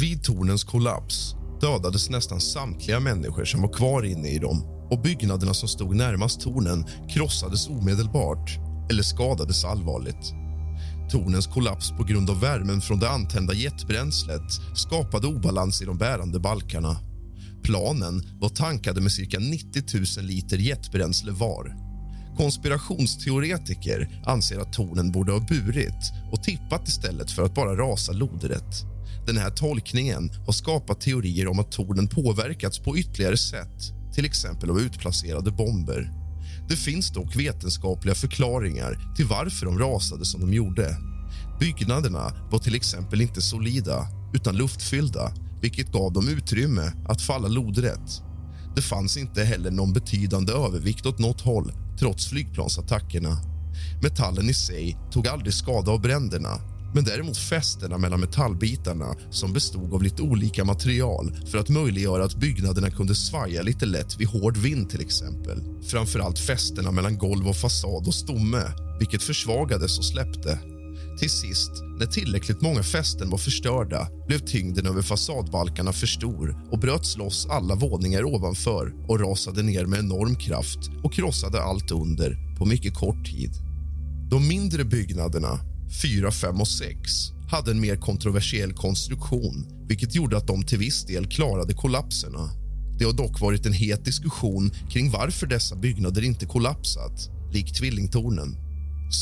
Vid 0.00 0.24
tornens 0.24 0.64
kollaps 0.64 1.34
dödades 1.60 2.10
nästan 2.10 2.40
samtliga 2.40 3.00
människor 3.00 3.44
som 3.44 3.62
var 3.62 3.72
kvar 3.72 4.02
inne 4.02 4.28
i 4.28 4.38
dem 4.38 4.62
och 4.90 5.02
byggnaderna 5.02 5.54
som 5.54 5.68
stod 5.68 5.96
närmast 5.96 6.40
tornen 6.40 6.84
krossades 7.08 7.68
omedelbart 7.68 8.50
eller 8.90 9.02
skadades 9.02 9.64
allvarligt. 9.64 10.34
Tornens 11.10 11.46
kollaps 11.46 11.90
på 11.90 12.04
grund 12.04 12.30
av 12.30 12.40
värmen 12.40 12.80
från 12.80 12.98
det 12.98 13.10
antända 13.10 13.54
jetbränslet 13.54 14.52
skapade 14.74 15.26
obalans 15.26 15.82
i 15.82 15.84
de 15.84 15.98
bärande 15.98 16.40
balkarna. 16.40 16.96
Planen 17.66 18.22
var 18.40 18.48
tankade 18.48 19.00
med 19.00 19.12
cirka 19.12 19.38
90 19.38 19.82
000 20.18 20.26
liter 20.26 20.58
jetbränsle 20.58 21.32
var. 21.32 21.76
Konspirationsteoretiker 22.36 24.22
anser 24.26 24.58
att 24.58 24.72
tornen 24.72 25.12
borde 25.12 25.32
ha 25.32 25.40
burit 25.40 26.12
och 26.32 26.42
tippat 26.42 26.88
istället 26.88 27.30
för 27.30 27.42
att 27.42 27.54
bara 27.54 27.76
rasa 27.76 28.12
lodrätt. 28.12 28.84
Den 29.26 29.36
här 29.36 29.50
tolkningen 29.50 30.30
har 30.46 30.52
skapat 30.52 31.00
teorier 31.00 31.48
om 31.48 31.58
att 31.58 31.72
tornen 31.72 32.08
påverkats 32.08 32.78
på 32.78 32.98
ytterligare 32.98 33.36
sätt 33.36 33.82
till 34.14 34.24
exempel 34.24 34.70
av 34.70 34.80
utplacerade 34.80 35.50
bomber. 35.50 36.10
Det 36.68 36.76
finns 36.76 37.10
dock 37.12 37.36
vetenskapliga 37.36 38.14
förklaringar 38.14 39.14
till 39.16 39.26
varför 39.26 39.66
de 39.66 39.78
rasade 39.78 40.24
som 40.24 40.40
de 40.40 40.54
gjorde. 40.54 40.96
Byggnaderna 41.60 42.32
var 42.50 42.58
till 42.58 42.74
exempel 42.74 43.20
inte 43.20 43.42
solida, 43.42 44.06
utan 44.34 44.56
luftfyllda 44.56 45.32
vilket 45.60 45.92
gav 45.92 46.12
dem 46.12 46.28
utrymme 46.28 46.92
att 47.08 47.22
falla 47.22 47.48
lodrätt. 47.48 48.22
Det 48.76 48.82
fanns 48.82 49.16
inte 49.16 49.44
heller 49.44 49.70
någon 49.70 49.92
betydande 49.92 50.52
övervikt 50.52 51.06
åt 51.06 51.18
något 51.18 51.40
håll 51.40 51.72
trots 51.98 52.26
flygplansattackerna. 52.26 53.38
Metallen 54.02 54.50
i 54.50 54.54
sig 54.54 54.96
tog 55.12 55.28
aldrig 55.28 55.54
skada 55.54 55.90
av 55.90 56.00
bränderna 56.00 56.60
men 56.94 57.04
däremot 57.04 57.38
fästena 57.38 57.98
mellan 57.98 58.20
metallbitarna 58.20 59.14
som 59.30 59.52
bestod 59.52 59.94
av 59.94 60.02
lite 60.02 60.22
olika 60.22 60.64
material 60.64 61.36
för 61.50 61.58
att 61.58 61.68
möjliggöra 61.68 62.24
att 62.24 62.36
byggnaderna 62.36 62.90
kunde 62.90 63.14
svaja 63.14 63.62
lite 63.62 63.86
lätt 63.86 64.20
vid 64.20 64.28
hård 64.28 64.56
vind 64.56 64.90
till 64.90 65.00
exempel. 65.00 65.62
Framförallt 65.82 66.38
fästena 66.38 66.90
mellan 66.90 67.18
golv 67.18 67.48
och 67.48 67.56
fasad 67.56 68.06
och 68.06 68.14
stomme, 68.14 68.62
vilket 68.98 69.22
försvagades 69.22 69.98
och 69.98 70.04
släppte. 70.04 70.58
Till 71.18 71.30
sist, 71.30 71.70
när 71.98 72.06
tillräckligt 72.06 72.62
många 72.62 72.82
fästen 72.82 73.30
var 73.30 73.38
förstörda 73.38 74.08
blev 74.26 74.38
tyngden 74.38 74.86
över 74.86 75.02
fasadbalkarna 75.02 75.92
för 75.92 76.06
stor 76.06 76.68
och 76.70 76.78
bröts 76.78 77.16
loss 77.16 77.46
alla 77.50 77.74
våningar 77.74 78.24
ovanför 78.24 78.92
och 79.08 79.20
rasade 79.20 79.62
ner 79.62 79.86
med 79.86 79.98
enorm 79.98 80.36
kraft 80.36 80.78
och 81.02 81.12
krossade 81.12 81.62
allt 81.62 81.90
under 81.90 82.56
på 82.58 82.66
mycket 82.66 82.94
kort 82.94 83.26
tid. 83.26 83.50
De 84.30 84.48
mindre 84.48 84.84
byggnaderna 84.84 85.60
4, 86.02 86.30
5 86.30 86.60
och 86.60 86.68
6 86.68 87.10
hade 87.50 87.70
en 87.70 87.80
mer 87.80 87.96
kontroversiell 87.96 88.72
konstruktion 88.72 89.66
vilket 89.88 90.14
gjorde 90.14 90.36
att 90.36 90.46
de 90.46 90.62
till 90.62 90.78
viss 90.78 91.04
del 91.04 91.26
klarade 91.26 91.74
kollapserna. 91.74 92.50
Det 92.98 93.04
har 93.04 93.12
dock 93.12 93.40
varit 93.40 93.66
en 93.66 93.72
het 93.72 94.04
diskussion 94.04 94.70
kring 94.90 95.10
varför 95.10 95.46
dessa 95.46 95.76
byggnader 95.76 96.22
inte 96.22 96.46
kollapsat, 96.46 97.30
likt 97.52 97.76
tvillingtornen. 97.76 98.56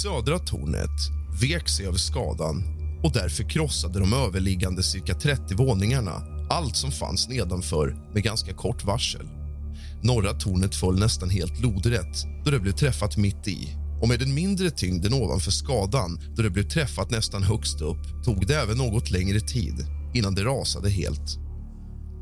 Södra 0.02 0.38
tornet 0.38 1.23
vek 1.40 1.68
sig 1.68 1.86
över 1.86 1.98
skadan 1.98 2.64
och 3.02 3.12
därför 3.12 3.50
krossade 3.50 4.00
de 4.00 4.12
överliggande 4.12 4.82
cirka 4.82 5.14
30 5.14 5.54
våningarna 5.54 6.22
allt 6.50 6.76
som 6.76 6.90
fanns 6.90 7.28
nedanför 7.28 7.96
med 8.14 8.22
ganska 8.22 8.52
kort 8.52 8.84
varsel. 8.84 9.28
Norra 10.02 10.32
tornet 10.32 10.74
föll 10.74 10.98
nästan 10.98 11.30
helt 11.30 11.60
lodrätt 11.60 12.24
då 12.44 12.50
det 12.50 12.58
blev 12.58 12.72
träffat 12.72 13.16
mitt 13.16 13.48
i 13.48 13.76
och 14.02 14.08
med 14.08 14.18
den 14.18 14.34
mindre 14.34 14.70
tyngden 14.70 15.14
ovanför 15.14 15.50
skadan 15.50 16.20
då 16.36 16.42
det 16.42 16.50
blev 16.50 16.68
träffat 16.68 17.10
nästan 17.10 17.42
högst 17.42 17.80
upp 17.80 18.24
tog 18.24 18.46
det 18.46 18.54
även 18.54 18.78
något 18.78 19.10
längre 19.10 19.40
tid 19.40 19.86
innan 20.14 20.34
det 20.34 20.44
rasade 20.44 20.90
helt. 20.90 21.38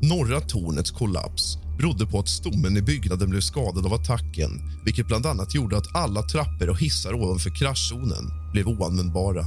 Norra 0.01 0.41
tornets 0.41 0.91
kollaps 0.91 1.57
berodde 1.77 2.05
på 2.05 2.19
att 2.19 2.29
stommen 2.29 2.77
i 2.77 2.81
byggnaden 2.81 3.29
blev 3.29 3.41
skadad 3.41 3.85
av 3.85 3.93
attacken 3.93 4.51
vilket 4.85 5.07
bland 5.07 5.25
annat 5.25 5.55
gjorde 5.55 5.77
att 5.77 5.95
alla 5.95 6.21
trappor 6.21 6.69
och 6.69 6.79
hissar 6.79 7.13
ovanför 7.13 7.55
kraschzonen 7.55 8.42
blev 8.53 8.67
oanvändbara. 8.67 9.45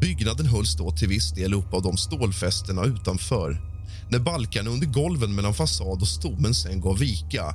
Byggnaden 0.00 0.46
hölls 0.46 0.76
då 0.76 0.90
till 0.90 1.08
viss 1.08 1.32
del 1.32 1.54
upp 1.54 1.74
av 1.74 1.82
de 1.82 1.96
stålfästena 1.96 2.84
utanför. 2.84 3.56
När 4.10 4.18
balkarna 4.18 4.70
under 4.70 4.86
golven 4.86 5.34
mellan 5.34 5.54
fasad 5.54 6.00
och 6.00 6.08
stommen 6.08 6.54
sen 6.54 6.80
gav 6.80 6.98
vika 6.98 7.54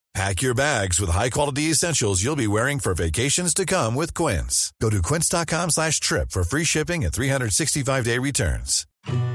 Pack 0.13 0.41
your 0.41 0.53
bags 0.53 0.99
with 0.99 1.09
high-quality 1.09 1.71
essentials 1.71 2.21
you'll 2.21 2.35
be 2.35 2.47
wearing 2.47 2.79
for 2.79 2.93
vacations 2.93 3.53
to 3.53 3.65
come 3.65 3.95
with 3.95 4.13
Quince. 4.13 4.73
Go 4.81 4.89
to 4.89 5.01
quince.com 5.01 5.69
slash 5.69 6.01
trip 6.01 6.31
for 6.31 6.43
free 6.43 6.65
shipping 6.65 7.05
and 7.05 7.13
365-day 7.13 8.17
returns. 8.17 8.85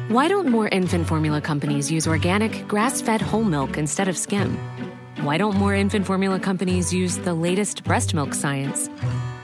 Why 0.08 0.28
don't 0.28 0.48
more 0.48 0.68
infant 0.68 1.06
formula 1.08 1.40
companies 1.40 1.90
use 1.90 2.06
organic, 2.06 2.68
grass 2.68 3.00
fed 3.00 3.22
whole 3.22 3.42
milk 3.42 3.78
instead 3.78 4.06
of 4.06 4.18
skim? 4.18 4.58
Why 5.22 5.38
don't 5.38 5.56
more 5.56 5.74
infant 5.74 6.04
formula 6.04 6.38
companies 6.38 6.92
use 6.92 7.16
the 7.16 7.32
latest 7.32 7.82
breast 7.82 8.12
milk 8.12 8.34
science? 8.34 8.88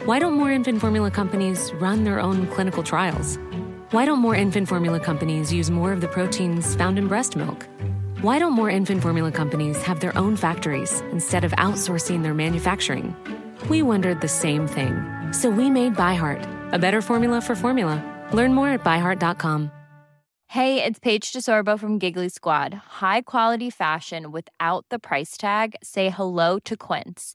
Why 0.04 0.18
don't 0.18 0.34
more 0.34 0.52
infant 0.52 0.80
formula 0.82 1.10
companies 1.10 1.72
run 1.80 2.04
their 2.04 2.20
own 2.20 2.46
clinical 2.48 2.82
trials? 2.82 3.38
Why 3.90 4.04
don't 4.04 4.18
more 4.18 4.34
infant 4.34 4.68
formula 4.68 5.00
companies 5.00 5.50
use 5.50 5.70
more 5.70 5.92
of 5.92 6.02
the 6.02 6.08
proteins 6.08 6.74
found 6.74 6.98
in 6.98 7.08
breast 7.08 7.36
milk? 7.36 7.66
Why 8.22 8.38
don't 8.38 8.52
more 8.52 8.70
infant 8.70 9.02
formula 9.02 9.32
companies 9.32 9.82
have 9.82 9.98
their 9.98 10.16
own 10.16 10.36
factories 10.36 11.00
instead 11.10 11.42
of 11.42 11.50
outsourcing 11.58 12.22
their 12.22 12.34
manufacturing? 12.34 13.16
We 13.68 13.82
wondered 13.82 14.20
the 14.20 14.28
same 14.28 14.68
thing. 14.68 15.02
So 15.32 15.50
we 15.50 15.68
made 15.68 15.96
ByHeart, 15.96 16.72
a 16.72 16.78
better 16.78 17.02
formula 17.02 17.40
for 17.40 17.56
formula. 17.56 17.98
Learn 18.32 18.54
more 18.54 18.68
at 18.68 18.84
byheart.com. 18.84 19.72
Hey, 20.46 20.84
it's 20.84 21.00
Paige 21.00 21.32
DeSorbo 21.32 21.76
from 21.76 21.98
Giggly 21.98 22.28
Squad. 22.28 22.74
High 23.00 23.22
quality 23.22 23.70
fashion 23.70 24.30
without 24.30 24.86
the 24.88 25.00
price 25.00 25.36
tag. 25.36 25.74
Say 25.82 26.08
hello 26.10 26.60
to 26.60 26.76
Quince. 26.76 27.34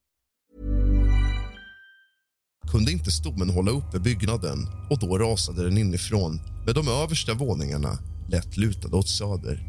Kunde 2.81 2.91
inte 2.91 3.11
stommen 3.11 3.49
hålla 3.49 3.71
uppe 3.71 3.99
byggnaden 3.99 4.67
och 4.89 4.99
då 4.99 5.17
rasade 5.17 5.63
den 5.63 5.77
inifrån 5.77 6.41
med 6.65 6.75
de 6.75 6.87
översta 6.87 7.33
våningarna 7.33 7.97
lätt 8.29 8.57
lutade 8.57 8.95
åt 8.95 9.09
söder. 9.09 9.63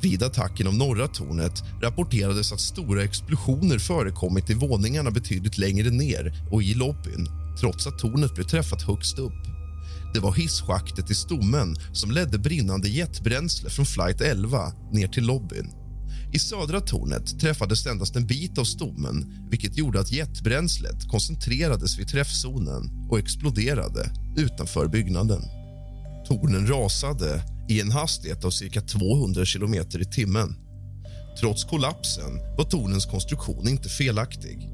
Vid 0.00 0.22
attacken 0.22 0.66
av 0.66 0.74
norra 0.74 1.08
tornet 1.08 1.62
rapporterades 1.82 2.52
att 2.52 2.60
stora 2.60 3.04
explosioner 3.04 3.78
förekommit 3.78 4.50
i 4.50 4.54
våningarna 4.54 5.10
betydligt 5.10 5.58
längre 5.58 5.90
ner 5.90 6.48
och 6.50 6.62
i 6.62 6.74
lobbyn 6.74 7.28
trots 7.60 7.86
att 7.86 7.98
tornet 7.98 8.34
blev 8.34 8.44
träffat 8.44 8.82
högst 8.82 9.18
upp. 9.18 9.42
Det 10.14 10.20
var 10.20 10.32
hisschaktet 10.32 11.10
i 11.10 11.14
stommen 11.14 11.76
som 11.92 12.10
ledde 12.10 12.38
brinnande 12.38 12.88
jetbränsle 12.88 13.70
från 13.70 13.86
flight 13.86 14.20
11 14.20 14.72
ner 14.92 15.08
till 15.08 15.26
lobbyn. 15.26 15.85
I 16.32 16.38
södra 16.38 16.80
tornet 16.80 17.40
träffades 17.40 17.86
endast 17.86 18.16
en 18.16 18.26
bit 18.26 18.58
av 18.58 18.64
stommen 18.64 19.46
vilket 19.50 19.76
gjorde 19.76 20.00
att 20.00 20.12
jetbränslet 20.12 21.08
koncentrerades 21.08 21.98
vid 21.98 22.08
träffzonen 22.08 23.08
och 23.10 23.18
exploderade 23.18 24.10
utanför 24.36 24.88
byggnaden. 24.88 25.42
Tornen 26.28 26.66
rasade 26.66 27.42
i 27.68 27.80
en 27.80 27.90
hastighet 27.90 28.44
av 28.44 28.50
cirka 28.50 28.80
200 28.80 29.44
km 29.44 29.74
i 29.74 30.04
timmen. 30.04 30.56
Trots 31.40 31.64
kollapsen 31.64 32.38
var 32.58 32.64
tornens 32.64 33.06
konstruktion 33.06 33.68
inte 33.68 33.88
felaktig. 33.88 34.70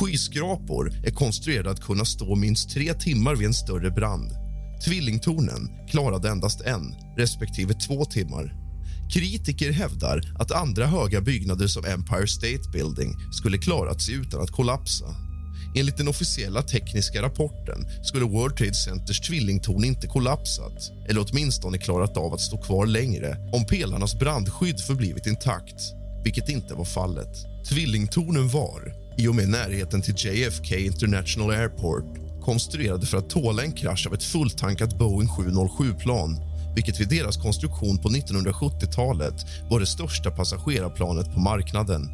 Skyskrapor 0.00 0.92
är 1.04 1.10
konstruerade 1.10 1.70
att 1.70 1.80
kunna 1.80 2.04
stå 2.04 2.34
minst 2.34 2.70
tre 2.70 2.94
timmar 2.94 3.34
vid 3.34 3.46
en 3.46 3.54
större 3.54 3.90
brand. 3.90 4.30
Tvillingtornen 4.84 5.70
klarade 5.88 6.30
endast 6.30 6.60
en 6.60 6.94
respektive 7.16 7.74
två 7.74 8.04
timmar. 8.04 8.65
Kritiker 9.10 9.72
hävdar 9.72 10.34
att 10.38 10.52
andra 10.52 10.86
höga 10.86 11.20
byggnader 11.20 11.66
som 11.66 11.84
Empire 11.84 12.26
State 12.26 12.70
Building 12.72 13.16
skulle 13.32 13.58
klarat 13.58 14.02
sig 14.02 14.14
utan 14.14 14.40
att 14.42 14.50
kollapsa. 14.50 15.04
Enligt 15.76 15.96
den 15.96 16.08
officiella 16.08 16.62
tekniska 16.62 17.22
rapporten 17.22 17.86
skulle 18.02 18.24
World 18.24 18.56
Trade 18.56 18.74
Centers 18.74 19.20
tvillingtorn 19.20 19.84
inte 19.84 20.06
kollapsat 20.06 20.90
eller 21.08 21.26
åtminstone 21.28 21.78
klarat 21.78 22.16
av 22.16 22.34
att 22.34 22.40
stå 22.40 22.62
kvar 22.62 22.86
längre 22.86 23.36
om 23.52 23.66
pelarnas 23.66 24.18
brandskydd 24.18 24.80
förblivit 24.80 25.26
intakt, 25.26 25.80
vilket 26.24 26.48
inte 26.48 26.74
var 26.74 26.84
fallet. 26.84 27.36
Tvillingtornen 27.68 28.48
var, 28.48 28.94
i 29.18 29.28
och 29.28 29.34
med 29.34 29.48
närheten 29.48 30.02
till 30.02 30.14
JFK 30.16 30.76
International 30.76 31.50
Airport 31.50 32.42
konstruerade 32.44 33.06
för 33.06 33.18
att 33.18 33.30
tåla 33.30 33.62
en 33.62 33.72
krasch 33.72 34.06
av 34.06 34.14
ett 34.14 34.24
fulltankat 34.24 34.98
Boeing 34.98 35.28
707-plan 35.28 36.36
vilket 36.76 37.00
vid 37.00 37.08
deras 37.08 37.36
konstruktion 37.36 37.98
på 37.98 38.08
1970-talet 38.08 39.34
var 39.70 39.80
det 39.80 39.86
största 39.86 40.30
passagerarplanet 40.30 41.34
på 41.34 41.40
marknaden. 41.40 42.08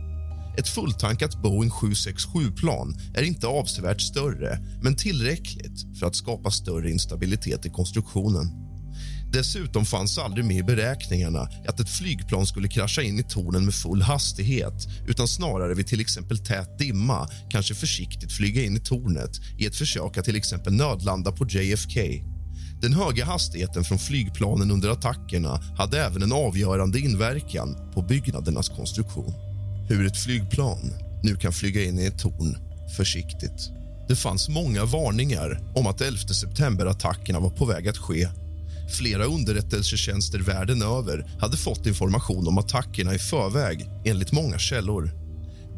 Ett 0.59 0.69
fulltankat 0.69 1.43
Boeing 1.43 1.71
767-plan 1.71 2.95
är 3.15 3.23
inte 3.23 3.47
avsevärt 3.47 4.01
större 4.01 4.59
men 4.83 4.97
tillräckligt 4.97 5.99
för 5.99 6.07
att 6.07 6.17
skapa 6.17 6.51
större 6.51 6.91
instabilitet 6.91 7.67
i 7.67 7.71
konstruktionen. 7.71 8.47
Dessutom 9.33 9.85
fanns 9.85 10.19
aldrig 10.19 10.45
med 10.45 10.57
i 10.57 10.63
beräkningarna 10.63 11.49
att 11.69 11.81
ett 11.81 11.91
flygplan 11.91 12.47
skulle 12.47 12.69
krascha 12.69 13.03
in 13.03 13.19
i 13.19 13.23
tornen 13.23 13.65
med 13.65 13.75
full 13.75 14.03
hastighet 14.03 14.89
utan 15.09 15.29
snarare 15.29 15.75
vid 15.75 15.87
till 15.87 16.01
exempel 16.01 16.39
tät 16.39 16.79
dimma 16.79 17.29
kanske 17.51 17.75
försiktigt 17.75 18.33
flyga 18.33 18.63
in 18.63 18.77
i 18.77 18.81
tornet 18.81 19.31
i 19.59 19.67
ett 19.67 19.77
försök 19.77 20.19
att 20.19 20.25
till 20.25 20.37
exempel 20.37 20.73
nödlanda 20.73 21.33
på 21.33 21.47
JFK. 21.49 22.01
Den 22.83 22.95
höga 22.95 23.25
hastigheten 23.25 23.85
från 23.85 23.99
flygplanen 23.99 24.71
under 24.71 24.91
attackerna 24.91 25.61
hade 25.77 26.05
även 26.05 26.23
en 26.23 26.33
avgörande 26.33 26.99
inverkan 26.99 27.91
på 27.95 28.03
byggnadernas 28.03 28.69
konstruktion. 28.69 29.35
Hur 29.89 30.07
ett 30.07 30.17
flygplan 30.17 30.93
nu 31.23 31.37
kan 31.37 31.53
flyga 31.53 31.85
in 31.85 31.99
i 31.99 32.05
ett 32.05 32.19
torn 32.19 32.57
försiktigt. 32.97 33.71
Det 34.09 34.17
fanns 34.17 34.49
många 34.49 34.85
varningar 34.85 35.73
om 35.75 35.87
att 35.87 36.01
11 36.01 36.19
september-attackerna 36.19 37.41
var 37.41 37.51
på 37.51 37.65
väg 37.65 37.89
att 37.89 37.99
ske. 37.99 38.29
Flera 38.99 39.25
underrättelsetjänster 39.25 40.39
världen 40.39 40.83
över 40.83 41.37
hade 41.41 41.57
fått 41.57 41.87
information 41.87 42.49
om 42.49 42.59
attackerna 42.59 43.15
i 43.15 43.19
förväg, 43.19 43.87
enligt 44.05 44.33
många 44.33 44.59
källor. 44.59 45.22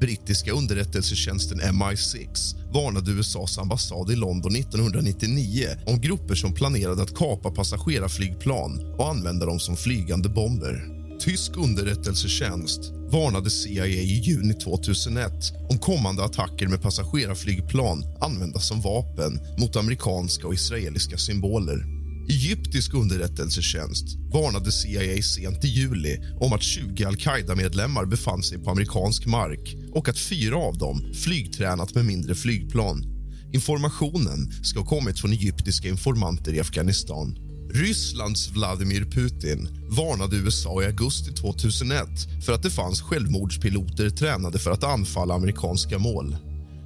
Brittiska 0.01 0.53
underrättelsetjänsten 0.53 1.61
MI6 1.61 2.57
varnade 2.73 3.11
USAs 3.11 3.59
ambassad 3.59 4.11
i 4.11 4.17
London 4.17 4.57
1999 4.57 5.69
om 5.87 6.01
grupper 6.01 6.35
som 6.35 6.55
planerade 6.55 7.03
att 7.03 7.15
kapa 7.15 7.51
passagerarflygplan 7.51 8.95
och 8.99 9.09
använda 9.11 9.47
dem 9.47 9.61
som 9.61 9.77
flygande 9.77 10.29
bomber. 10.29 11.05
Tysk 11.21 11.57
underrättelsetjänst 11.57 12.81
varnade 13.11 13.51
CIA 13.51 13.87
i 13.87 14.21
juni 14.21 14.55
2001 14.55 15.33
om 15.71 15.79
kommande 15.79 16.25
attacker 16.25 16.69
med 16.69 16.83
passagerarflygplan 16.83 18.05
använda 18.21 18.61
som 18.61 18.81
vapen 18.81 19.41
mot 19.59 19.77
amerikanska 19.77 20.47
och 20.47 20.55
israeliska 20.55 21.17
symboler. 21.17 21.94
Egyptisk 22.29 22.95
underrättelsetjänst 22.95 24.05
varnade 24.33 24.73
CIA 24.73 25.23
sent 25.23 25.65
i 25.65 25.69
juli 25.69 26.19
om 26.41 26.53
att 26.53 26.63
20 26.63 27.05
al-Qaida-medlemmar 27.05 28.07
befann 28.07 28.43
sig 28.43 28.59
på 28.59 28.71
amerikansk 28.71 29.27
mark 29.27 29.77
och 29.93 30.09
att 30.09 30.19
fyra 30.19 30.57
av 30.57 30.79
dem 30.79 31.13
flygtränat 31.15 31.95
med 31.95 32.05
mindre 32.05 32.35
flygplan. 32.35 33.05
Informationen 33.53 34.65
ska 34.65 34.79
ha 34.79 34.87
kommit 34.87 35.21
från 35.21 35.33
egyptiska 35.33 35.89
informanter 35.89 36.53
i 36.53 36.61
Afghanistan. 36.61 37.37
Rysslands 37.75 38.51
Vladimir 38.51 39.05
Putin 39.05 39.69
varnade 39.89 40.37
USA 40.37 40.83
i 40.83 40.87
augusti 40.87 41.33
2001 41.33 42.07
för 42.47 42.53
att 42.53 42.63
det 42.63 42.71
fanns 42.71 43.01
självmordspiloter 43.03 44.11
tränade 44.11 44.59
för 44.59 44.71
att 44.71 44.85
anfalla 44.85 45.35
amerikanska 45.35 45.99
mål. 45.99 46.37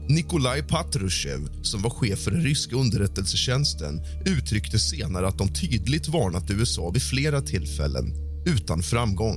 Nikolaj 0.09 0.62
Patrushev, 0.62 1.49
som 1.62 1.83
var 1.83 1.90
chef 1.90 2.18
för 2.18 2.31
den 2.31 2.42
ryska 2.42 2.77
underrättelsetjänsten 2.77 4.01
uttryckte 4.27 4.79
senare 4.79 5.29
att 5.29 5.38
de 5.38 5.49
tydligt 5.49 6.09
varnat 6.09 6.51
USA 6.51 6.90
vid 6.90 7.03
flera 7.03 7.40
tillfällen, 7.40 8.14
utan 8.47 8.83
framgång. 8.83 9.37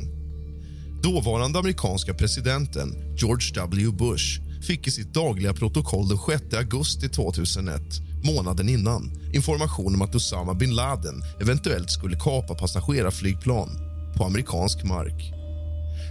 Dåvarande 1.04 1.60
amerikanska 1.60 2.14
presidenten 2.14 3.16
George 3.18 3.54
W. 3.56 3.92
Bush 3.92 4.42
fick 4.68 4.88
i 4.88 4.92
sitt 4.92 5.14
dagliga 5.14 5.54
protokoll 5.54 6.08
den 6.08 6.18
6 6.18 6.54
augusti 6.54 7.10
2001 7.10 7.82
månaden 8.24 8.70
innan 8.70 9.12
information 9.34 9.96
om 9.96 10.02
att 10.02 10.16
Osama 10.16 10.54
bin 10.54 10.76
Laden 10.76 11.24
eventuellt 11.42 11.92
skulle 11.92 12.18
kapa 12.20 12.56
passagerarflygplan 12.56 13.70
på 14.18 14.26
amerikansk 14.26 14.84
mark. 14.84 15.41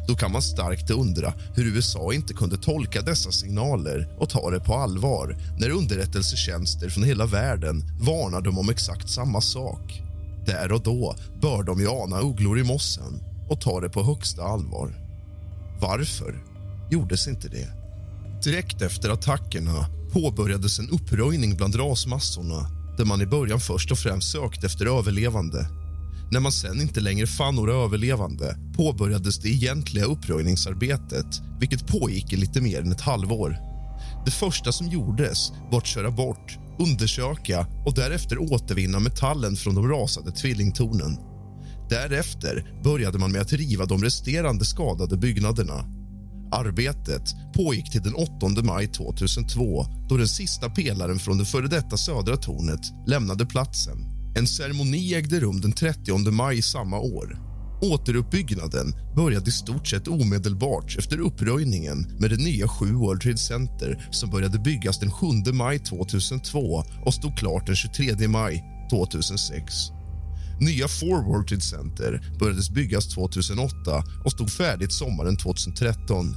Då 0.09 0.15
kan 0.15 0.33
man 0.33 0.43
starkt 0.43 0.91
undra 0.91 1.35
hur 1.55 1.77
USA 1.77 2.13
inte 2.13 2.35
kunde 2.35 2.57
tolka 2.57 3.03
dessa 3.03 3.33
signaler 3.33 4.09
och 4.19 4.31
ta 4.31 4.51
det 4.51 4.61
på 4.61 4.75
allvar 4.75 5.37
när 5.59 5.71
underrättelsetjänster 5.71 6.89
från 6.89 7.05
hela 7.05 7.27
världen 7.27 7.85
varnar 8.01 8.41
dem 8.41 8.59
om 8.59 8.71
exakt 8.71 9.11
samma 9.11 9.41
sak. 9.41 10.03
Där 10.47 10.73
och 10.73 10.83
då 10.83 11.17
bör 11.43 11.63
de 11.63 11.81
ju 11.81 11.89
ana 11.89 12.21
ugglor 12.21 12.59
i 12.59 12.65
mossen 12.65 13.23
och 13.49 13.61
ta 13.61 13.81
det 13.81 13.89
på 13.89 14.03
högsta 14.03 14.43
allvar. 14.43 14.95
Varför 15.81 16.45
gjordes 16.91 17.29
inte 17.29 17.49
det? 17.49 17.69
Direkt 18.45 18.83
efter 18.83 19.11
attackerna 19.11 19.87
påbörjades 20.13 20.79
en 20.79 20.91
uppröjning 20.91 21.57
bland 21.57 21.75
rasmassorna 21.75 22.71
där 22.97 23.05
man 23.05 23.21
i 23.21 23.27
början 23.27 23.61
först 23.61 23.91
och 23.91 23.99
främst 23.99 24.33
sökte 24.33 24.67
efter 24.67 24.99
överlevande. 24.99 25.80
När 26.33 26.41
man 26.41 26.53
sen 26.53 26.81
inte 26.81 27.01
längre 27.01 27.27
fann 27.27 27.55
några 27.55 27.73
överlevande 27.73 28.57
påbörjades 28.77 29.39
det 29.39 29.49
egentliga 29.49 30.05
uppröjningsarbetet 30.05 31.27
vilket 31.61 31.87
pågick 31.87 32.33
i 32.33 32.37
lite 32.37 32.61
mer 32.61 32.81
än 32.81 32.93
ett 32.93 33.01
halvår. 33.01 33.57
Det 34.25 34.31
första 34.31 34.73
som 34.73 34.87
gjordes 34.89 35.53
var 35.71 35.79
att 35.79 35.87
köra 35.87 36.11
bort, 36.11 36.59
undersöka 36.79 37.67
och 37.87 37.95
därefter 37.95 38.53
återvinna 38.53 38.99
metallen 38.99 39.57
från 39.57 39.75
de 39.75 39.89
rasade 39.89 40.33
tvillingtornen. 40.33 41.19
Därefter 41.89 42.81
började 42.85 43.19
man 43.19 43.33
med 43.33 43.41
att 43.41 43.53
riva 43.53 43.85
de 43.85 44.03
resterande 44.03 44.65
skadade 44.65 45.17
byggnaderna. 45.17 45.85
Arbetet 46.53 47.35
pågick 47.55 47.91
till 47.93 48.03
den 48.03 48.15
8 48.15 48.31
maj 48.63 48.89
2002 48.89 49.85
då 50.09 50.17
den 50.17 50.29
sista 50.29 50.71
pelaren 50.71 51.19
från 51.19 51.39
det 51.39 51.45
före 51.45 51.69
detta 51.69 51.97
södra 51.97 52.37
tornet 52.37 52.81
lämnade 53.07 53.47
platsen. 53.47 54.10
En 54.41 54.47
ceremoni 54.47 55.15
ägde 55.15 55.41
rum 55.41 55.61
den 55.61 55.73
30 55.73 56.31
maj 56.31 56.63
samma 56.63 56.99
år. 56.99 57.39
Återuppbyggnaden 57.83 58.95
började 59.17 59.49
i 59.49 59.53
stort 59.53 59.89
sett 59.89 60.09
omedelbart 60.09 60.97
efter 60.99 61.21
uppröjningen 61.21 62.17
med 62.21 62.31
det 62.31 62.37
nya 62.37 62.69
7 62.69 62.87
World 62.93 63.21
Trade 63.21 63.37
Center 63.37 64.09
som 64.11 64.31
började 64.31 64.59
byggas 64.59 64.99
den 65.01 65.11
7 65.11 65.27
maj 65.53 65.79
2002 65.79 66.85
och 67.07 67.15
stod 67.15 67.39
klart 67.39 67.67
den 67.67 67.77
23 67.77 68.29
maj 68.29 68.65
2006. 68.91 69.75
Nya 70.61 70.89
4 70.89 71.09
World 71.09 71.49
Trade 71.49 71.63
Center 71.63 72.37
började 72.39 72.63
byggas 72.75 73.15
2008 73.15 74.05
och 74.25 74.33
stod 74.33 74.51
färdigt 74.53 74.93
sommaren 74.93 75.37
2013. 75.37 76.37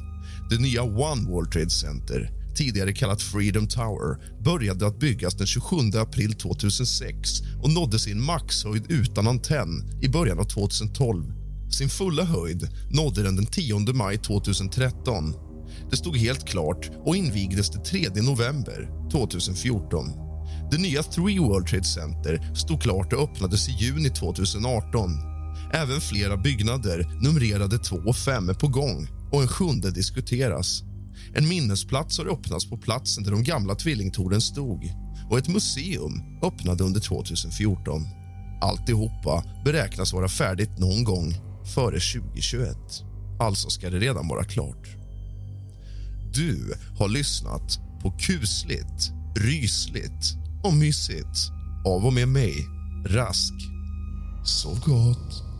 Det 0.49 0.61
nya 0.61 0.83
One 0.83 1.29
World 1.29 1.51
Trade 1.51 1.69
Center, 1.69 2.42
tidigare 2.55 2.93
kallat 2.93 3.21
Freedom 3.21 3.67
Tower 3.67 4.41
började 4.43 4.87
att 4.87 4.99
byggas 4.99 5.35
den 5.35 5.47
27 5.47 5.75
april 5.95 6.33
2006 6.33 7.29
och 7.63 7.71
nådde 7.71 7.99
sin 7.99 8.21
maxhöjd 8.21 8.85
utan 8.89 9.27
antenn 9.27 9.99
i 10.01 10.09
början 10.09 10.39
av 10.39 10.43
2012. 10.43 11.23
Sin 11.69 11.89
fulla 11.89 12.23
höjd 12.23 12.69
nådde 12.89 13.23
den 13.23 13.35
den 13.35 13.45
10 13.45 13.93
maj 13.93 14.17
2013. 14.17 15.33
Det 15.89 15.97
stod 15.97 16.17
helt 16.17 16.47
klart 16.47 16.91
och 17.05 17.15
invigdes 17.15 17.69
den 17.69 17.83
3 17.83 18.09
november 18.15 19.09
2014. 19.11 20.11
Det 20.71 20.77
nya 20.77 21.03
Three 21.03 21.39
World 21.39 21.67
Trade 21.67 21.83
Center 21.83 22.55
stod 22.55 22.81
klart 22.81 23.13
och 23.13 23.23
öppnades 23.23 23.69
i 23.69 23.71
juni 23.71 24.09
2018. 24.09 25.09
Även 25.73 26.01
flera 26.01 26.37
byggnader, 26.37 27.19
numrerade 27.21 27.77
2 27.77 27.95
och 27.95 28.15
5, 28.15 28.49
är 28.49 28.53
på 28.53 28.67
gång 28.67 29.07
och 29.31 29.41
en 29.41 29.47
sjunde 29.47 29.91
diskuteras. 29.91 30.83
En 31.33 31.47
minnesplats 31.47 32.17
har 32.17 32.25
öppnats 32.25 32.69
på 32.69 32.77
platsen 32.77 33.23
där 33.23 33.31
de 33.31 33.43
gamla 33.43 33.75
tvillingtornen 33.75 34.41
stod 34.41 34.91
och 35.29 35.37
ett 35.37 35.47
museum 35.47 36.23
öppnade 36.43 36.83
under 36.83 36.99
2014. 36.99 38.07
Alltihopa 38.61 39.43
beräknas 39.65 40.13
vara 40.13 40.27
färdigt 40.27 40.79
någon 40.79 41.03
gång 41.03 41.33
före 41.75 41.99
2021. 41.99 42.77
Alltså 43.39 43.69
ska 43.69 43.89
det 43.89 43.99
redan 43.99 44.27
vara 44.27 44.43
klart. 44.43 44.87
Du 46.33 46.73
har 46.99 47.07
lyssnat 47.07 47.79
på 48.01 48.11
kusligt, 48.11 49.11
rysligt 49.35 50.37
och 50.63 50.73
mysigt 50.73 51.51
av 51.85 52.05
och 52.05 52.13
med 52.13 52.27
mig, 52.27 52.53
Rask. 53.05 53.53
Sov 54.45 54.79
gott. 54.79 55.52